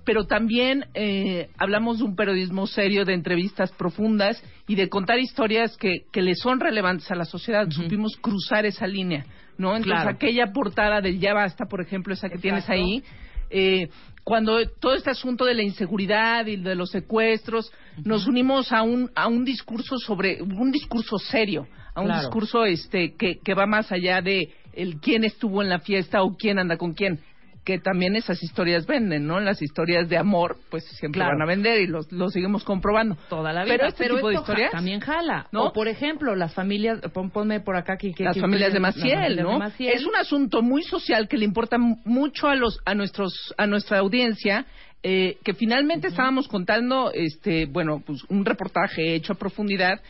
Pero 0.09 0.25
también 0.25 0.87
eh, 0.95 1.51
hablamos 1.59 1.99
de 1.99 2.05
un 2.05 2.17
periodismo 2.17 2.67
serio, 2.67 3.05
de 3.05 3.13
entrevistas 3.13 3.71
profundas 3.73 4.43
y 4.67 4.75
de 4.75 4.89
contar 4.89 5.19
historias 5.19 5.77
que, 5.77 6.07
que 6.11 6.23
le 6.23 6.35
son 6.35 6.61
relevantes 6.61 7.11
a 7.11 7.15
la 7.15 7.27
sociedad. 7.27 7.69
Supimos 7.69 8.17
cruzar 8.17 8.65
esa 8.65 8.87
línea, 8.87 9.27
¿no? 9.59 9.77
Entonces 9.77 10.01
Claro. 10.01 10.09
aquella 10.09 10.47
portada 10.47 11.03
del 11.03 11.21
Ya 11.21 11.35
Basta, 11.35 11.67
por 11.67 11.83
ejemplo, 11.83 12.15
esa 12.15 12.31
que 12.31 12.39
tienes 12.39 12.71
ahí, 12.71 13.03
eh, 13.51 13.91
cuando 14.25 14.57
todo 14.81 14.95
este 14.95 15.11
asunto 15.11 15.45
de 15.45 15.53
la 15.53 15.63
inseguridad 15.63 16.47
y 16.47 16.57
de 16.57 16.75
los 16.75 16.89
secuestros, 16.89 17.71
nos 18.03 18.27
unimos 18.27 18.73
a 18.73 18.85
un, 18.85 19.11
a 19.15 19.29
un 19.29 19.45
discurso 19.45 19.99
sobre, 19.99 20.41
un 20.41 20.73
discurso 20.73 21.19
serio, 21.19 21.67
a 21.95 22.01
un 22.01 22.19
discurso 22.19 22.65
este, 22.65 23.15
que, 23.15 23.41
que 23.45 23.53
va 23.53 23.67
más 23.67 23.93
allá 23.93 24.23
de 24.23 24.55
el 24.73 25.01
quién 25.01 25.25
estuvo 25.25 25.61
en 25.63 25.69
la 25.69 25.81
fiesta 25.81 26.23
o 26.23 26.35
quién 26.35 26.59
anda 26.59 26.79
con 26.79 26.95
quién 26.95 27.21
que 27.69 27.79
también 27.79 28.17
esas 28.17 28.43
historias 28.43 28.87
venden, 28.87 29.27
¿no? 29.27 29.41
Las 29.41 29.61
historias 29.61 30.09
de 30.09 30.17
amor, 30.17 30.57
pues 30.71 30.85
siempre 30.85 31.21
van 31.21 31.43
a 31.43 31.45
vender 31.45 31.83
y 31.83 31.87
lo, 31.87 32.31
seguimos 32.31 32.65
comprobando. 32.65 33.19
Toda 33.29 33.53
la 33.53 33.65
vida. 33.65 33.75
Pero 33.77 33.89
este 33.89 34.09
tipo 34.09 34.29
de 34.31 34.37
historias 34.37 34.71
también 34.73 35.01
jala. 35.01 35.49
¿no? 35.53 35.65
O, 35.65 35.73
por 35.75 35.87
ejemplo, 35.87 36.35
las 36.35 36.55
familias, 36.55 36.99
ponme 37.13 37.61
por 37.61 37.77
acá 37.77 37.99
que, 37.99 38.15
las 38.21 38.41
familias 38.41 38.73
de 38.73 38.81
Maciel, 38.81 39.43
¿no? 39.43 39.63
Es 39.81 40.07
un 40.07 40.17
asunto 40.17 40.63
muy 40.63 40.83
social 40.83 41.29
que 41.29 41.37
le 41.37 41.45
importa 41.45 41.77
mucho 41.77 42.49
a 42.49 42.55
los 42.55 42.81
a 42.87 42.95
nuestros 42.95 43.55
a 43.59 43.67
nuestra 43.67 43.99
audiencia. 43.99 44.65
Eh, 45.03 45.37
que 45.45 45.53
finalmente 45.53 46.09
estábamos 46.09 46.49
contando, 46.49 47.13
este, 47.13 47.67
bueno, 47.67 48.03
pues 48.05 48.25
un 48.31 48.45
reportaje 48.47 49.15
hecho 49.15 49.35
a 49.35 49.37
profundidad 49.37 50.01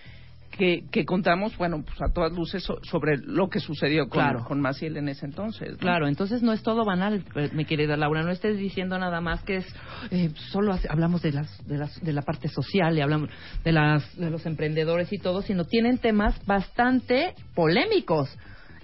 que, 0.51 1.05
contamos, 1.05 1.57
bueno, 1.57 1.85
pues 1.85 2.01
a 2.03 2.13
todas 2.13 2.33
luces 2.33 2.65
sobre 2.83 3.17
lo 3.19 3.49
que 3.49 3.61
sucedió 3.61 4.09
con, 4.09 4.43
con 4.45 4.61
Maciel 4.61 4.97
en 4.97 5.09
ese 5.09 5.27
entonces. 5.27 5.77
Claro, 5.79 6.09
entonces 6.09 6.43
no 6.43 6.53
es 6.53 6.63
todo 6.63 6.85
banal, 6.85 7.25
eh, 7.37 7.51
mi 7.53 7.65
querida 7.65 7.97
Laura, 7.97 8.23
no 8.23 8.31
estés 8.31 8.59
diciendo 8.59 8.99
nada 8.99 9.21
más 9.21 9.43
que 9.45 9.57
es, 9.57 9.67
eh, 10.11 10.31
solo 10.51 10.75
hablamos 10.89 11.23
de, 11.23 11.33
las, 11.33 11.67
de, 11.67 11.79
las, 11.79 12.01
de 12.03 12.13
la 12.13 12.23
parte 12.23 12.49
social 12.49 12.97
y 12.97 13.01
hablamos 13.01 13.31
de, 13.65 13.73
las, 13.73 14.17
de 14.17 14.31
los 14.31 14.47
emprendedores 14.47 15.13
y 15.13 15.19
todo, 15.19 15.43
sino 15.43 15.65
tienen 15.65 15.99
temas 15.99 16.45
bastante 16.47 17.35
polémicos. 17.55 18.37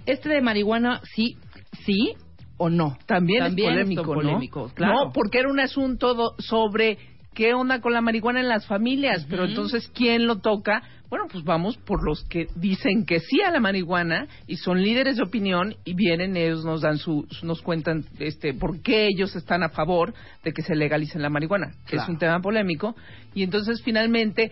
Este 0.05 0.29
de 0.29 0.41
marihuana, 0.41 1.01
sí, 1.15 1.37
sí 1.85 2.13
o 2.57 2.69
no. 2.69 2.97
También, 3.05 3.43
es 3.43 3.53
polémico, 4.03 4.69
Claro. 4.73 5.05
No, 5.05 5.11
porque 5.11 5.39
era 5.39 5.49
un 5.49 5.59
asunto 5.59 6.35
sobre 6.39 6.97
qué 7.35 7.53
onda 7.53 7.81
con 7.81 7.93
la 7.93 8.01
marihuana 8.01 8.39
en 8.39 8.47
las 8.47 8.65
familias, 8.65 9.27
pero 9.29 9.45
entonces, 9.45 9.87
¿quién 9.93 10.25
lo 10.25 10.37
toca? 10.39 10.81
Bueno, 11.09 11.25
pues 11.31 11.43
vamos 11.43 11.77
por 11.77 12.03
los 12.03 12.23
que 12.23 12.47
dicen 12.55 13.05
que 13.05 13.19
sí 13.19 13.41
a 13.41 13.51
la 13.51 13.59
marihuana 13.59 14.27
y 14.47 14.55
son 14.55 14.81
líderes 14.81 15.17
de 15.17 15.23
opinión 15.23 15.75
y 15.85 15.93
vienen 15.93 16.35
ellos 16.35 16.65
nos 16.65 16.81
dan 16.81 16.97
su, 16.97 17.27
nos 17.43 17.61
cuentan 17.61 18.05
este 18.19 18.53
por 18.53 18.81
qué 18.81 19.07
ellos 19.07 19.35
están 19.35 19.61
a 19.61 19.69
favor 19.69 20.13
de 20.43 20.51
que 20.51 20.63
se 20.63 20.75
legalice 20.75 21.19
la 21.19 21.29
marihuana. 21.29 21.73
que 21.85 21.97
Es 21.97 22.09
un 22.09 22.17
tema 22.17 22.39
polémico 22.39 22.95
y 23.35 23.43
entonces 23.43 23.83
finalmente 23.83 24.51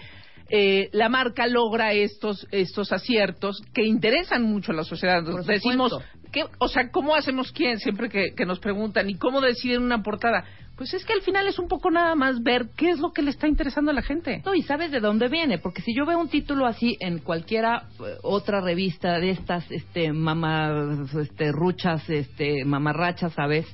eh, 0.50 0.90
la 0.92 1.10
marca 1.10 1.48
logra 1.48 1.94
estos 1.94 2.48
estos 2.52 2.92
aciertos 2.92 3.62
que 3.74 3.84
interesan 3.84 4.44
mucho 4.44 4.74
a 4.74 4.76
la 4.76 4.84
sociedad. 4.84 5.24
decimos, 5.48 5.98
¿qué, 6.32 6.44
o 6.60 6.68
sea, 6.68 6.92
¿cómo 6.92 7.16
hacemos 7.16 7.52
quién? 7.52 7.80
Siempre 7.80 8.10
que, 8.10 8.34
que 8.36 8.46
nos 8.46 8.60
preguntan, 8.60 9.10
¿y 9.10 9.16
cómo 9.16 9.42
deciden 9.42 9.82
una 9.82 10.04
portada? 10.04 10.46
Pues 10.76 10.94
es 10.96 11.06
que 11.06 11.14
al 11.14 11.22
final 11.22 11.46
es 11.48 11.60
un 11.60 11.68
poco 11.68 11.92
nada 11.92 12.16
más 12.16 12.42
ver 12.42 12.70
qué 12.76 12.90
es 12.90 13.00
lo 13.00 13.12
que 13.12 13.22
le 13.22 13.30
está 13.30 13.48
interesando 13.48 13.92
a 13.92 13.94
la 13.94 14.02
gente. 14.02 14.42
No, 14.44 14.56
y 14.56 14.64
sabes 14.64 14.92
de 14.92 15.00
dónde 15.00 15.30
viene, 15.30 15.60
porque 15.60 15.84
si 15.84 15.94
yo 15.96 16.06
veo 16.06 16.20
un 16.20 16.30
título 16.30 16.66
así 16.66 16.98
en 17.00 17.20
cualquiera 17.20 17.90
eh, 18.00 18.18
otra 18.24 18.60
revista 18.60 19.20
de 19.20 19.30
estas, 19.32 19.70
este, 19.72 20.12
mamá, 20.12 21.06
este, 21.22 21.52
ruchas, 21.52 22.10
este, 22.10 22.66
mamarrachas, 22.66 23.34
¿sabes? 23.34 23.68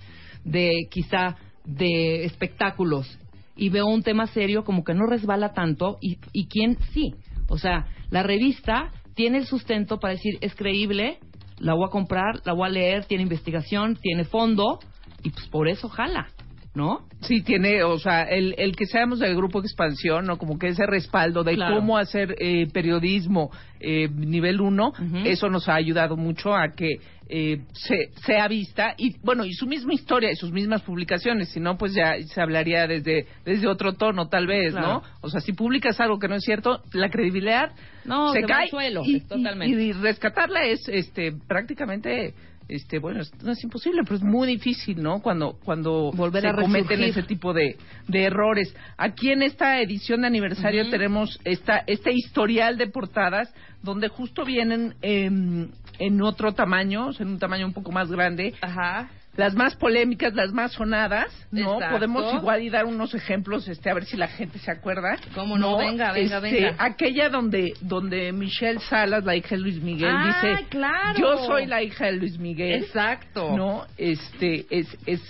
De 0.43 0.87
quizá 0.91 1.37
de 1.63 2.25
espectáculos, 2.25 3.17
y 3.55 3.69
veo 3.69 3.85
un 3.85 4.03
tema 4.03 4.27
serio 4.27 4.63
como 4.63 4.83
que 4.83 4.93
no 4.93 5.05
resbala 5.05 5.53
tanto, 5.53 5.99
y, 6.01 6.17
y 6.33 6.47
quién 6.47 6.77
sí. 6.93 7.13
O 7.47 7.57
sea, 7.57 7.87
la 8.09 8.23
revista 8.23 8.91
tiene 9.15 9.37
el 9.37 9.45
sustento 9.45 9.99
para 9.99 10.13
decir, 10.13 10.37
es 10.41 10.53
creíble, 10.53 11.19
la 11.59 11.73
voy 11.75 11.85
a 11.87 11.91
comprar, 11.91 12.41
la 12.45 12.53
voy 12.53 12.67
a 12.67 12.71
leer, 12.71 13.05
tiene 13.05 13.23
investigación, 13.23 13.95
tiene 13.95 14.25
fondo, 14.25 14.79
y 15.23 15.29
pues 15.29 15.47
por 15.47 15.67
eso 15.67 15.87
jala. 15.89 16.27
¿No? 16.75 17.07
Sí, 17.21 17.41
tiene, 17.41 17.83
o 17.83 17.97
sea, 17.99 18.23
el, 18.23 18.55
el 18.57 18.75
que 18.75 18.85
seamos 18.85 19.19
del 19.19 19.35
grupo 19.35 19.59
expansión, 19.59 20.25
¿no? 20.25 20.37
Como 20.37 20.57
que 20.57 20.67
ese 20.67 20.85
respaldo 20.85 21.43
de 21.43 21.57
cómo 21.57 21.97
hacer 21.97 22.35
eh, 22.39 22.67
periodismo 22.71 23.51
eh, 23.79 24.07
nivel 24.09 24.61
uno, 24.61 24.93
eso 25.25 25.49
nos 25.49 25.67
ha 25.67 25.75
ayudado 25.75 26.15
mucho 26.15 26.55
a 26.55 26.69
que 26.69 26.99
eh, 27.27 27.61
se, 27.73 28.09
sea 28.25 28.47
vista 28.47 28.93
y, 28.97 29.17
bueno, 29.19 29.45
y 29.45 29.53
su 29.53 29.67
misma 29.67 29.93
historia 29.93 30.31
y 30.31 30.35
sus 30.35 30.51
mismas 30.51 30.81
publicaciones, 30.81 31.49
si 31.49 31.59
no, 31.59 31.77
pues 31.77 31.93
ya 31.93 32.15
se 32.21 32.41
hablaría 32.41 32.87
desde, 32.87 33.27
desde 33.45 33.67
otro 33.67 33.93
tono, 33.93 34.29
tal 34.29 34.47
vez, 34.47 34.73
¿no? 34.73 35.03
O 35.21 35.29
sea, 35.29 35.41
si 35.41 35.53
publicas 35.53 35.99
algo 35.99 36.19
que 36.19 36.27
no 36.27 36.35
es 36.35 36.43
cierto, 36.43 36.81
la 36.93 37.09
credibilidad 37.09 37.71
no, 38.05 38.31
se, 38.33 38.41
cae. 38.43 38.69
Suelo, 38.69 39.01
y, 39.05 39.21
totalmente. 39.21 39.79
y 39.79 39.91
rescatarla 39.93 40.65
es, 40.65 40.87
este, 40.87 41.31
prácticamente 41.47 42.33
este 42.69 42.99
bueno 42.99 43.21
no 43.43 43.51
es 43.51 43.63
imposible 43.63 44.03
pero 44.03 44.15
es 44.15 44.23
muy 44.23 44.47
difícil 44.47 45.01
no 45.01 45.21
cuando 45.21 45.57
cuando 45.63 46.11
Volver 46.11 46.43
se 46.43 46.47
a 46.47 46.55
cometen 46.55 47.01
ese 47.03 47.23
tipo 47.23 47.53
de, 47.53 47.77
de 48.07 48.23
errores. 48.23 48.73
Aquí 48.97 49.31
en 49.31 49.43
esta 49.43 49.81
edición 49.81 50.21
de 50.21 50.27
aniversario 50.27 50.89
tenemos 50.89 51.39
esta 51.43 51.83
este 51.87 52.11
historial 52.13 52.77
de 52.77 52.87
portadas 52.87 53.53
donde 53.81 54.07
justo 54.07 54.45
vienen 54.45 54.95
en 55.01 56.21
otro 56.21 56.53
tamaño 56.53 57.09
en 57.19 57.27
un 57.27 57.39
tamaño 57.39 57.65
un 57.65 57.73
poco 57.73 57.91
más 57.91 58.09
grande. 58.09 58.53
Ajá 58.61 59.09
las 59.39 59.55
más 59.55 59.73
polémicas, 59.77 60.33
las 60.35 60.51
más 60.51 60.73
sonadas, 60.73 61.27
¿no? 61.49 61.79
Podemos 61.91 62.33
igual 62.33 62.61
y 62.61 62.69
dar 62.69 62.83
unos 62.83 63.15
ejemplos, 63.15 63.69
este, 63.69 63.89
a 63.89 63.93
ver 63.93 64.03
si 64.03 64.17
la 64.17 64.27
gente 64.27 64.59
se 64.59 64.69
acuerda. 64.69 65.17
¿Cómo 65.33 65.57
no? 65.57 65.77
Venga, 65.77 66.11
venga, 66.11 66.39
este, 66.39 66.61
venga. 66.61 66.75
Aquella 66.77 67.29
donde, 67.29 67.71
donde 67.79 68.33
Michelle 68.33 68.81
Salas, 68.81 69.23
la 69.23 69.37
hija 69.37 69.55
de 69.55 69.61
Luis 69.61 69.81
Miguel, 69.81 70.11
ah, 70.13 70.41
dice, 70.43 70.65
claro. 70.67 71.17
yo 71.17 71.37
soy 71.45 71.67
la 71.67 71.81
hija 71.81 72.07
de 72.07 72.17
Luis 72.17 72.37
Miguel. 72.37 72.83
Exacto. 72.83 73.55
¿No? 73.55 73.85
Este, 73.97 74.65
es, 74.69 74.93
es 75.05 75.21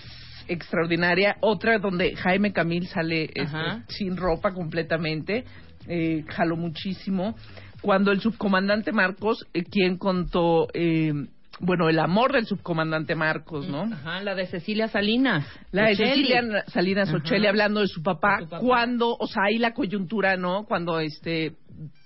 extraordinaria. 0.47 1.37
Otra 1.41 1.77
donde 1.77 2.15
Jaime 2.15 2.51
Camil 2.51 2.87
sale 2.87 3.29
este, 3.31 3.57
sin 3.89 4.17
ropa 4.17 4.55
completamente, 4.55 5.43
eh, 5.87 6.25
jaló 6.29 6.57
muchísimo. 6.57 7.35
Cuando 7.83 8.11
el 8.11 8.21
subcomandante 8.21 8.91
Marcos, 8.91 9.45
eh, 9.53 9.63
quien 9.63 9.99
contó... 9.99 10.67
Eh, 10.73 11.13
bueno, 11.59 11.89
el 11.89 11.99
amor 11.99 12.33
del 12.33 12.45
subcomandante 12.45 13.15
Marcos, 13.15 13.67
¿no? 13.67 13.83
Ajá, 13.83 14.21
la 14.21 14.35
de 14.35 14.47
Cecilia 14.47 14.87
Salinas. 14.87 15.45
La 15.71 15.87
de 15.87 15.95
Cecilia 15.95 16.41
Salinas 16.67 17.13
Ochelli 17.13 17.47
hablando 17.47 17.81
de 17.81 17.87
su 17.87 18.01
papá, 18.01 18.39
cuando, 18.59 19.15
o 19.17 19.27
sea, 19.27 19.43
ahí 19.47 19.57
la 19.57 19.73
coyuntura, 19.73 20.37
¿no? 20.37 20.65
Cuando 20.65 20.99
este 20.99 21.55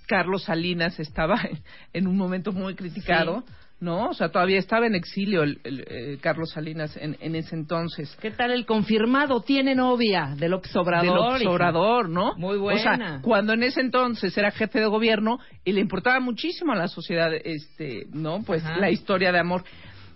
Carlos 0.08 0.44
Salinas 0.44 1.00
estaba 1.00 1.36
en 1.94 2.08
un 2.08 2.18
momento 2.18 2.52
muy 2.52 2.76
criticado. 2.76 3.44
¿No? 3.84 4.10
O 4.10 4.14
sea, 4.14 4.30
todavía 4.30 4.60
estaba 4.60 4.88
en 4.88 4.96
exilio 4.96 5.44
el, 5.44 5.60
eh, 5.66 6.18
Carlos 6.22 6.52
Salinas 6.52 6.96
en, 6.96 7.18
en, 7.20 7.36
ese 7.36 7.56
entonces. 7.56 8.16
¿Qué 8.22 8.32
tal 8.32 8.52
el 8.52 8.66
confirmado? 8.66 9.42
Tiene 9.42 9.76
novia 9.76 10.34
del 10.38 10.54
Obrador. 10.54 11.38
Del 11.38 11.48
Obrador, 11.48 12.10
¿no? 12.10 12.34
Muy 12.38 12.58
buena. 12.58 12.80
O 12.80 12.84
sea, 12.84 13.20
cuando 13.22 13.54
en 13.54 13.64
ese 13.64 13.82
entonces 13.82 14.36
era 14.38 14.52
jefe 14.52 14.80
de 14.80 14.86
gobierno 14.86 15.38
y 15.66 15.74
le 15.74 15.82
importaba 15.82 16.22
muchísimo 16.22 16.72
a 16.72 16.76
la 16.76 16.88
sociedad, 16.88 17.32
este, 17.34 18.08
¿no? 18.14 18.42
Pues 18.44 18.64
la 18.64 18.90
historia 18.90 19.34
de 19.34 19.40
amor. 19.40 19.64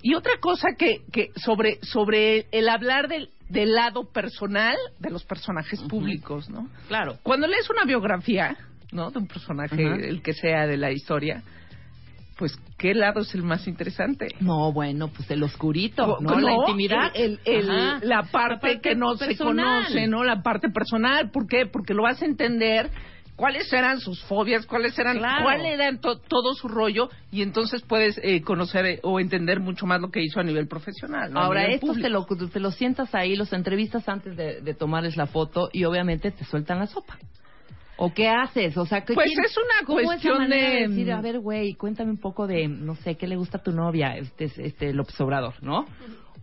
Y 0.02 0.16
otra 0.16 0.40
cosa 0.40 0.70
que, 0.78 1.02
que 1.12 1.32
sobre, 1.36 1.80
sobre 1.82 2.48
el 2.52 2.70
hablar 2.70 3.10
del, 3.10 3.32
del 3.50 3.74
lado 3.74 4.06
personal 4.06 4.78
de 5.00 5.10
los 5.10 5.26
personajes 5.26 5.82
públicos, 5.84 6.50
¿no? 6.50 6.70
Claro. 6.88 7.18
Cuando 7.22 7.48
lees 7.48 7.70
una 7.70 7.84
biografía, 7.84 8.56
¿no? 8.94 9.12
De 9.12 9.20
un 9.20 9.28
personaje, 9.28 9.84
el 9.84 10.22
que 10.22 10.34
sea 10.34 10.66
de 10.68 10.78
la 10.78 10.92
historia, 10.92 11.44
pues 12.38 12.58
qué 12.77 12.94
lado 12.94 13.22
es 13.22 13.34
el 13.34 13.44
más 13.44 13.67
interesante. 13.67 14.27
No, 14.39 14.72
bueno, 14.72 15.10
pues 15.10 15.29
el 15.32 15.44
oscurito, 15.44 16.20
¿no? 16.22 16.39
la 16.39 16.53
intimidad, 16.53 17.12
el, 17.15 17.39
la, 18.01 18.24
parte 18.24 18.79
que 18.79 18.96
no 18.96 19.15
se 19.17 19.36
conoce, 19.38 20.08
¿no? 20.08 20.24
La 20.24 20.41
parte 20.41 20.70
personal, 20.70 21.32
¿por 21.32 21.48
qué? 21.48 21.65
Porque 21.65 21.94
lo 21.94 22.03
vas 22.03 22.22
a 22.22 22.25
entender 22.25 22.91
cuáles 23.36 23.72
eran 23.72 24.00
sus 24.00 24.22
fobias, 24.24 24.65
cuáles 24.65 24.98
eran, 25.00 25.20
cuál 25.20 25.65
era 25.65 25.96
todo 26.00 26.53
su 26.56 26.67
rollo 26.67 27.10
y 27.32 27.41
entonces 27.41 27.82
puedes 27.84 28.20
eh, 28.24 28.41
conocer 28.41 28.86
eh, 28.86 29.00
o 29.03 29.20
entender 29.20 29.60
mucho 29.60 29.86
más 29.86 30.01
lo 30.01 30.10
que 30.10 30.22
hizo 30.22 30.39
a 30.39 30.44
nivel 30.44 30.67
profesional. 30.67 31.32
Ahora 31.36 31.65
esto 31.67 31.94
te 31.94 32.10
lo, 32.10 32.25
te 32.25 32.60
lo 32.60 32.72
sientas 32.72 33.13
ahí, 33.15 33.36
los 33.36 33.53
entrevistas 33.53 34.08
antes 34.10 34.36
de, 34.36 34.62
de 34.62 34.74
tomarles 34.74 35.17
la 35.17 35.27
foto 35.27 35.70
y 35.72 35.86
obviamente 35.86 36.32
te 36.32 36.44
sueltan 36.46 36.79
la 36.79 36.88
sopa. 36.88 37.17
¿O 37.98 38.13
qué 38.13 38.27
haces? 38.30 38.77
O 38.77 38.86
sea, 38.86 39.01
¿qué 39.01 39.13
pues 39.13 39.32
es 39.44 39.56
una 39.58 40.01
cuestión 40.04 40.50
de... 40.50 40.88
decir, 40.88 41.12
a 41.12 41.20
ver, 41.20 41.39
güey, 41.39 41.74
cuéntame 41.74 42.12
un 42.12 42.20
poco 42.20 42.46
de, 42.46 42.68
no 42.68 42.96
sé, 42.96 43.16
qué 43.16 43.27
le 43.27 43.36
gusta 43.36 43.58
a 43.58 43.63
tu 43.63 43.72
novia, 43.72 44.16
este, 44.18 44.51
este 44.58 44.94
López 44.94 45.20
Obrador, 45.20 45.56
¿no? 45.62 45.86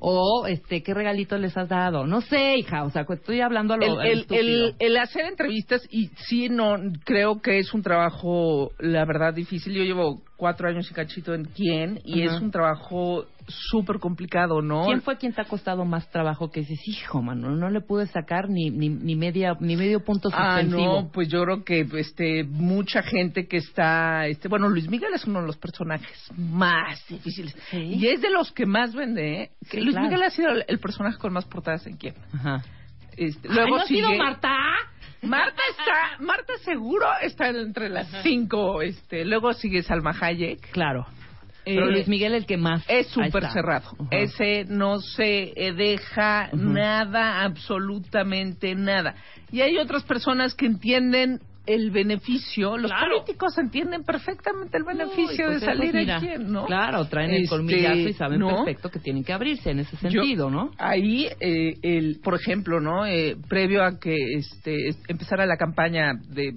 O, 0.00 0.46
este, 0.46 0.82
¿qué 0.82 0.92
regalito 0.92 1.38
les 1.38 1.56
has 1.56 1.68
dado? 1.68 2.06
No 2.06 2.20
sé, 2.20 2.56
hija, 2.58 2.84
o 2.84 2.90
sea, 2.90 3.06
estoy 3.08 3.40
hablando 3.40 3.74
a 3.74 3.76
lo 3.78 4.02
el, 4.02 4.26
el, 4.28 4.74
el, 4.78 4.96
hacer 4.96 5.24
entrevistas, 5.24 5.86
y 5.90 6.08
sí, 6.28 6.48
no, 6.48 6.76
creo 7.04 7.40
que 7.40 7.58
es 7.58 7.72
un 7.72 7.82
trabajo, 7.82 8.72
la 8.80 9.04
verdad, 9.06 9.32
difícil. 9.32 9.72
Yo 9.72 9.82
llevo 9.82 10.22
cuatro 10.36 10.68
años 10.68 10.90
y 10.90 10.94
cachito 10.94 11.34
en 11.34 11.44
quién, 11.44 12.00
y 12.04 12.22
es 12.22 12.32
un 12.40 12.50
trabajo 12.50 13.26
súper 13.46 13.98
complicado, 13.98 14.62
¿no? 14.62 14.86
¿Quién 14.86 15.02
fue 15.02 15.16
quien 15.16 15.32
te 15.32 15.40
ha 15.40 15.44
costado 15.44 15.84
más 15.84 16.08
trabajo 16.10 16.50
que 16.50 16.60
dices, 16.60 16.80
hijo, 16.88 17.22
mano, 17.22 17.50
no 17.50 17.70
le 17.70 17.80
pude 17.80 18.06
sacar 18.06 18.48
ni, 18.48 18.70
ni, 18.70 18.88
ni 18.88 19.16
media 19.16 19.56
ni 19.60 19.76
medio 19.76 20.02
punto 20.02 20.30
suspensivo? 20.30 20.98
Ah, 20.98 21.02
no, 21.02 21.10
pues 21.12 21.28
yo 21.28 21.42
creo 21.42 21.64
que 21.64 21.86
este 21.98 22.44
mucha 22.44 23.02
gente 23.02 23.46
que 23.46 23.58
está, 23.58 24.26
este, 24.26 24.48
bueno, 24.48 24.68
Luis 24.68 24.88
Miguel 24.88 25.12
es 25.14 25.24
uno 25.24 25.40
de 25.40 25.46
los 25.46 25.56
personajes 25.56 26.30
más 26.36 27.04
difíciles 27.08 27.56
y 27.72 28.06
es 28.06 28.20
de 28.20 28.30
los 28.30 28.50
que 28.52 28.66
más 28.66 28.94
vende, 28.94 29.42
¿eh? 29.42 29.50
Luis 29.74 29.90
claro. 29.90 30.08
Miguel 30.08 30.22
ha 30.22 30.30
sido 30.30 30.48
el, 30.66 30.78
personaje 30.78 31.18
con 31.18 31.32
más 31.32 31.44
portadas 31.44 31.86
en 31.86 31.96
quién. 31.96 32.14
Ajá. 32.32 32.62
Este, 33.16 33.48
Ay, 33.48 33.54
luego 33.54 33.76
¿no 33.76 33.82
ha 33.82 33.86
sido 33.86 34.14
Marta? 34.16 34.53
Marta 35.26 35.62
está, 35.70 36.24
Marta 36.24 36.52
seguro 36.64 37.06
está 37.22 37.48
entre 37.48 37.88
las 37.88 38.08
cinco. 38.22 38.82
Este, 38.82 39.24
luego 39.24 39.52
sigue 39.52 39.82
Salma 39.82 40.14
Hayek. 40.18 40.70
Claro. 40.70 41.06
Pero 41.64 41.88
Eh, 41.88 41.92
Luis 41.92 42.08
Miguel 42.08 42.34
el 42.34 42.46
que 42.46 42.56
más. 42.56 42.84
Es 42.88 43.08
súper 43.08 43.50
cerrado. 43.50 43.90
Ese 44.10 44.64
no 44.68 45.00
se 45.00 45.52
eh, 45.56 45.72
deja 45.72 46.50
nada, 46.52 47.42
absolutamente 47.42 48.74
nada. 48.74 49.14
Y 49.50 49.62
hay 49.62 49.78
otras 49.78 50.02
personas 50.04 50.54
que 50.54 50.66
entienden 50.66 51.40
el 51.66 51.90
beneficio. 51.90 52.76
Los 52.76 52.90
Claro. 52.90 53.12
políticos 53.14 53.56
entienden 53.58 54.04
perfectamente 54.04 54.76
el 54.76 54.84
beneficio 54.84 55.46
pues 55.46 55.60
de 55.60 55.66
salir 55.66 55.94
mira, 55.94 56.16
aquí, 56.18 56.28
¿no? 56.38 56.66
Claro, 56.66 57.04
traen 57.06 57.30
el 57.30 57.44
Este, 57.44 57.48
colmillazo 57.48 58.08
y 58.08 58.12
saben 58.12 58.40
¿no? 58.40 58.48
perfecto 58.48 58.90
que 58.90 58.98
tienen 58.98 59.24
que 59.24 59.32
abrirse 59.32 59.70
en 59.70 59.78
ese 59.80 59.96
Yo- 60.08 60.10
sentido, 60.22 60.50
¿no? 60.50 60.70
Ahí, 60.78 61.26
eh, 61.40 61.74
el, 61.82 62.20
por 62.22 62.34
ejemplo, 62.34 62.80
¿no? 62.80 63.06
Eh, 63.06 63.36
previo 63.48 63.82
a 63.84 63.98
que 63.98 64.14
este, 64.36 64.88
es- 64.88 64.98
empezara 65.08 65.46
la 65.46 65.56
campaña 65.56 66.12
de, 66.28 66.52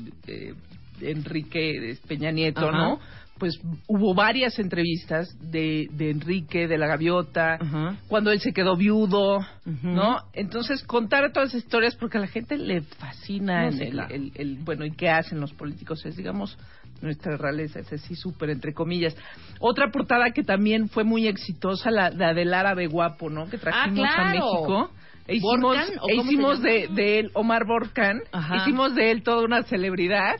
Enrique 1.02 1.96
Peña 2.08 2.32
Nieto, 2.32 2.68
Ajá. 2.70 2.78
¿no? 2.78 3.00
Pues 3.40 3.60
hubo 3.88 4.16
varias 4.16 4.58
entrevistas 4.60 5.28
de, 5.40 5.88
de 5.92 6.10
Enrique, 6.10 6.68
de 6.68 6.78
la 6.78 6.88
Gaviota, 6.88 7.60
cuando 8.08 8.32
él 8.32 8.40
se 8.40 8.52
quedó 8.54 8.76
viudo. 8.76 9.40
¿no? 9.84 10.18
Entonces, 10.34 10.84
contar 10.84 11.32
todas 11.32 11.50
esas 11.50 11.64
historias 11.64 11.96
porque 11.96 12.18
a 12.18 12.22
la 12.22 12.28
gente 12.28 12.58
le 12.58 12.82
fascina 12.82 13.62
No, 13.64 13.68
el, 13.68 13.74
sí, 13.74 13.84
el- 13.84 13.92
claro. 13.92 14.16
el- 14.16 14.32
el- 14.36 14.56
bueno, 14.64 14.86
y 14.86 14.92
qué 14.92 15.10
hacen 15.10 15.40
los 15.40 15.54
políticos, 15.54 16.06
es, 16.06 16.16
digamos, 16.16 16.58
nuestra 17.02 17.38
realeza, 17.38 17.80
es 17.80 17.92
así 17.94 18.16
súper 18.16 18.50
entre 18.50 18.74
comillas. 18.74 19.16
Otra 19.60 19.92
portada 19.92 20.32
que 20.32 20.44
también 20.44 20.90
fue 20.90 21.04
muy 21.04 21.28
exitosa, 21.28 21.92
la, 21.92 22.10
la 22.10 22.34
del 22.34 22.54
árabe 22.54 22.88
guapo, 22.88 23.30
¿no? 23.30 23.48
Que 23.50 23.58
trajimos 23.58 24.00
a 24.06 24.10
Ah, 24.10 24.32
claro. 24.32 24.32
México. 24.32 24.92
E 25.28 25.36
hicimos, 25.36 25.62
¿Borcan 25.62 25.90
e 26.10 26.16
hicimos 26.16 26.62
de, 26.62 26.88
de 26.96 27.20
él, 27.20 27.32
Omar 27.34 27.66
Borcan, 27.68 28.22
Ajá. 28.32 28.56
hicimos 28.58 28.96
de 28.96 29.12
él 29.12 29.24
toda 29.24 29.44
una 29.44 29.62
celebridad 29.64 30.36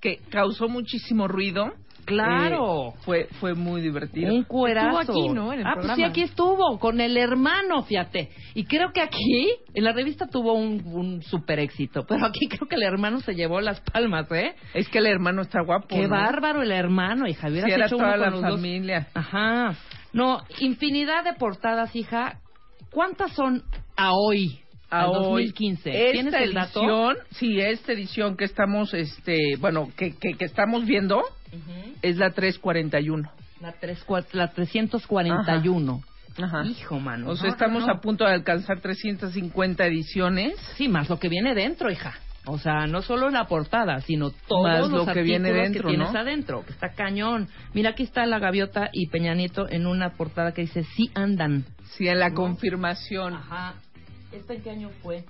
que 0.00 0.18
causó 0.30 0.68
muchísimo 0.68 1.28
ruido. 1.28 1.72
Claro. 2.04 2.88
Eh, 2.88 2.92
fue, 3.04 3.28
fue 3.40 3.54
muy 3.54 3.80
divertido. 3.80 4.32
Un 4.32 4.44
cuerazo. 4.44 5.00
Estuvo 5.00 5.20
aquí, 5.24 5.28
¿no? 5.34 5.52
En 5.52 5.60
el 5.60 5.66
ah, 5.66 5.74
pues 5.80 5.92
sí, 5.94 6.02
aquí 6.02 6.22
estuvo, 6.22 6.78
con 6.78 7.00
el 7.00 7.16
hermano, 7.16 7.82
fíjate. 7.82 8.30
Y 8.54 8.64
creo 8.64 8.92
que 8.92 9.00
aquí, 9.00 9.50
en 9.74 9.84
la 9.84 9.92
revista 9.92 10.26
tuvo 10.26 10.54
un, 10.54 10.82
un 10.86 11.22
super 11.22 11.58
éxito, 11.58 12.04
pero 12.08 12.26
aquí 12.26 12.46
creo 12.48 12.68
que 12.68 12.76
el 12.76 12.82
hermano 12.82 13.20
se 13.20 13.34
llevó 13.34 13.60
las 13.60 13.80
palmas, 13.80 14.30
¿eh? 14.32 14.54
Es 14.74 14.88
que 14.88 14.98
el 14.98 15.06
hermano 15.06 15.42
está 15.42 15.62
guapo. 15.62 15.88
Qué 15.88 16.02
¿no? 16.02 16.10
bárbaro 16.10 16.62
el 16.62 16.72
hermano, 16.72 17.26
hija. 17.26 17.48
Hubieras 17.48 17.68
Sí, 17.68 17.74
era 17.74 17.86
hecho 17.86 17.96
toda 17.96 18.08
uno 18.08 18.16
la 18.16 18.30
los 18.30 18.40
dos. 18.42 18.50
familia. 18.50 19.08
Ajá. 19.14 19.74
No, 20.12 20.38
infinidad 20.58 21.24
de 21.24 21.34
portadas, 21.34 21.94
hija. 21.96 22.38
¿Cuántas 22.90 23.32
son 23.32 23.62
a 23.96 24.12
hoy? 24.12 24.58
a 24.90 25.04
al 25.04 25.10
hoy. 25.10 25.46
2015. 25.46 25.90
Esta 25.90 26.12
¿Tienes 26.12 26.34
el 26.34 26.52
dato? 26.52 26.80
edición, 26.80 27.16
sí, 27.30 27.58
esta 27.60 27.92
edición 27.92 28.36
que 28.36 28.44
estamos, 28.44 28.92
este, 28.92 29.56
bueno, 29.58 29.88
que, 29.96 30.14
que, 30.18 30.34
que 30.34 30.44
estamos 30.44 30.84
viendo 30.84 31.22
Ujú. 31.52 31.94
es 32.02 32.16
la 32.16 32.30
341. 32.30 33.30
La, 33.60 33.72
tres, 33.72 34.04
la 34.32 34.52
341. 34.52 36.02
Ajá. 36.42 36.64
Hijo, 36.64 36.98
mano. 36.98 37.28
O 37.30 37.36
sea, 37.36 37.48
No, 37.48 37.52
estamos 37.52 37.86
no, 37.86 37.92
a 37.92 38.00
punto 38.00 38.24
de 38.24 38.32
alcanzar 38.32 38.80
350 38.80 39.86
ediciones. 39.86 40.58
Sí, 40.76 40.88
más 40.88 41.08
lo 41.08 41.18
que 41.18 41.28
viene 41.28 41.54
dentro, 41.54 41.90
hija. 41.90 42.14
O 42.46 42.58
sea, 42.58 42.86
no 42.88 43.02
solo 43.02 43.30
la 43.30 43.44
portada, 43.46 44.00
sino 44.00 44.30
todos 44.30 44.64
Más 44.64 44.80
los 44.90 45.06
lo 45.06 45.12
que 45.12 45.22
viene 45.22 45.52
dentro, 45.52 45.82
que 45.82 45.88
tienes 45.90 46.12
¿no? 46.12 46.18
adentro, 46.18 46.64
que 46.64 46.72
está 46.72 46.88
cañón. 46.92 47.48
Mira, 47.72 47.90
aquí 47.90 48.02
está 48.02 48.26
la 48.26 48.40
gaviota 48.40 48.90
y 48.92 49.06
Peña 49.08 49.34
Nieto 49.34 49.68
en 49.68 49.86
una 49.86 50.14
portada 50.14 50.52
que 50.52 50.62
dice, 50.62 50.82
sí 50.96 51.08
andan. 51.14 51.64
Sí, 51.92 52.08
en 52.08 52.18
la 52.18 52.32
confirmación. 52.32 53.34
Ajá. 53.34 53.74
¿Esta 54.32 54.54
en 54.54 54.62
qué 54.62 54.70
año 54.70 54.90
fue? 55.02 55.24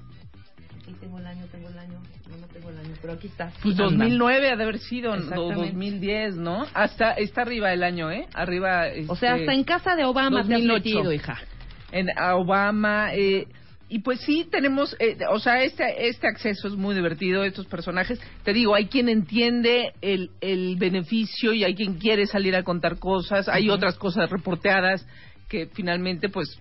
Aquí 0.82 0.92
tengo 1.00 1.18
el 1.18 1.26
año, 1.26 1.46
tengo 1.52 1.68
el 1.68 1.78
año. 1.78 2.00
No, 2.28 2.36
no 2.38 2.46
tengo 2.48 2.70
el 2.70 2.78
año, 2.78 2.94
pero 3.00 3.12
aquí 3.12 3.28
está. 3.28 3.52
Pues 3.62 3.78
andan. 3.78 3.98
2009 3.98 4.50
ha 4.50 4.56
de 4.56 4.62
haber 4.62 4.78
sido, 4.78 5.12
o 5.12 5.14
Exactamente. 5.14 5.54
2010, 5.66 6.36
¿no? 6.36 6.66
Hasta 6.74 7.12
está 7.12 7.42
arriba 7.42 7.72
el 7.72 7.84
año, 7.84 8.10
¿eh? 8.10 8.26
Arriba. 8.34 8.86
O 9.06 9.14
sea, 9.14 9.32
este, 9.36 9.42
hasta 9.42 9.54
en 9.54 9.64
casa 9.64 9.94
de 9.94 10.04
Obama 10.04 10.38
te 10.38 10.54
has 10.54 10.60
2008. 10.60 10.74
metido, 10.74 11.12
hija. 11.12 11.38
en 11.92 12.06
a 12.18 12.34
Obama. 12.34 13.14
Eh, 13.14 13.46
y 13.88 13.98
pues 13.98 14.20
sí, 14.22 14.48
tenemos, 14.50 14.96
eh, 14.98 15.18
o 15.30 15.38
sea, 15.38 15.62
este, 15.62 16.08
este 16.08 16.26
acceso 16.26 16.66
es 16.66 16.74
muy 16.74 16.94
divertido, 16.94 17.44
estos 17.44 17.66
personajes. 17.66 18.18
Te 18.42 18.52
digo, 18.54 18.74
hay 18.74 18.86
quien 18.86 19.08
entiende 19.10 19.92
el, 20.00 20.30
el 20.40 20.76
beneficio 20.76 21.52
y 21.52 21.62
hay 21.62 21.74
quien 21.74 21.98
quiere 21.98 22.26
salir 22.26 22.56
a 22.56 22.62
contar 22.62 22.98
cosas. 22.98 23.48
Hay 23.48 23.68
otras 23.68 23.96
cosas 23.96 24.30
reporteadas 24.30 25.06
que 25.48 25.66
finalmente, 25.66 26.30
pues, 26.30 26.58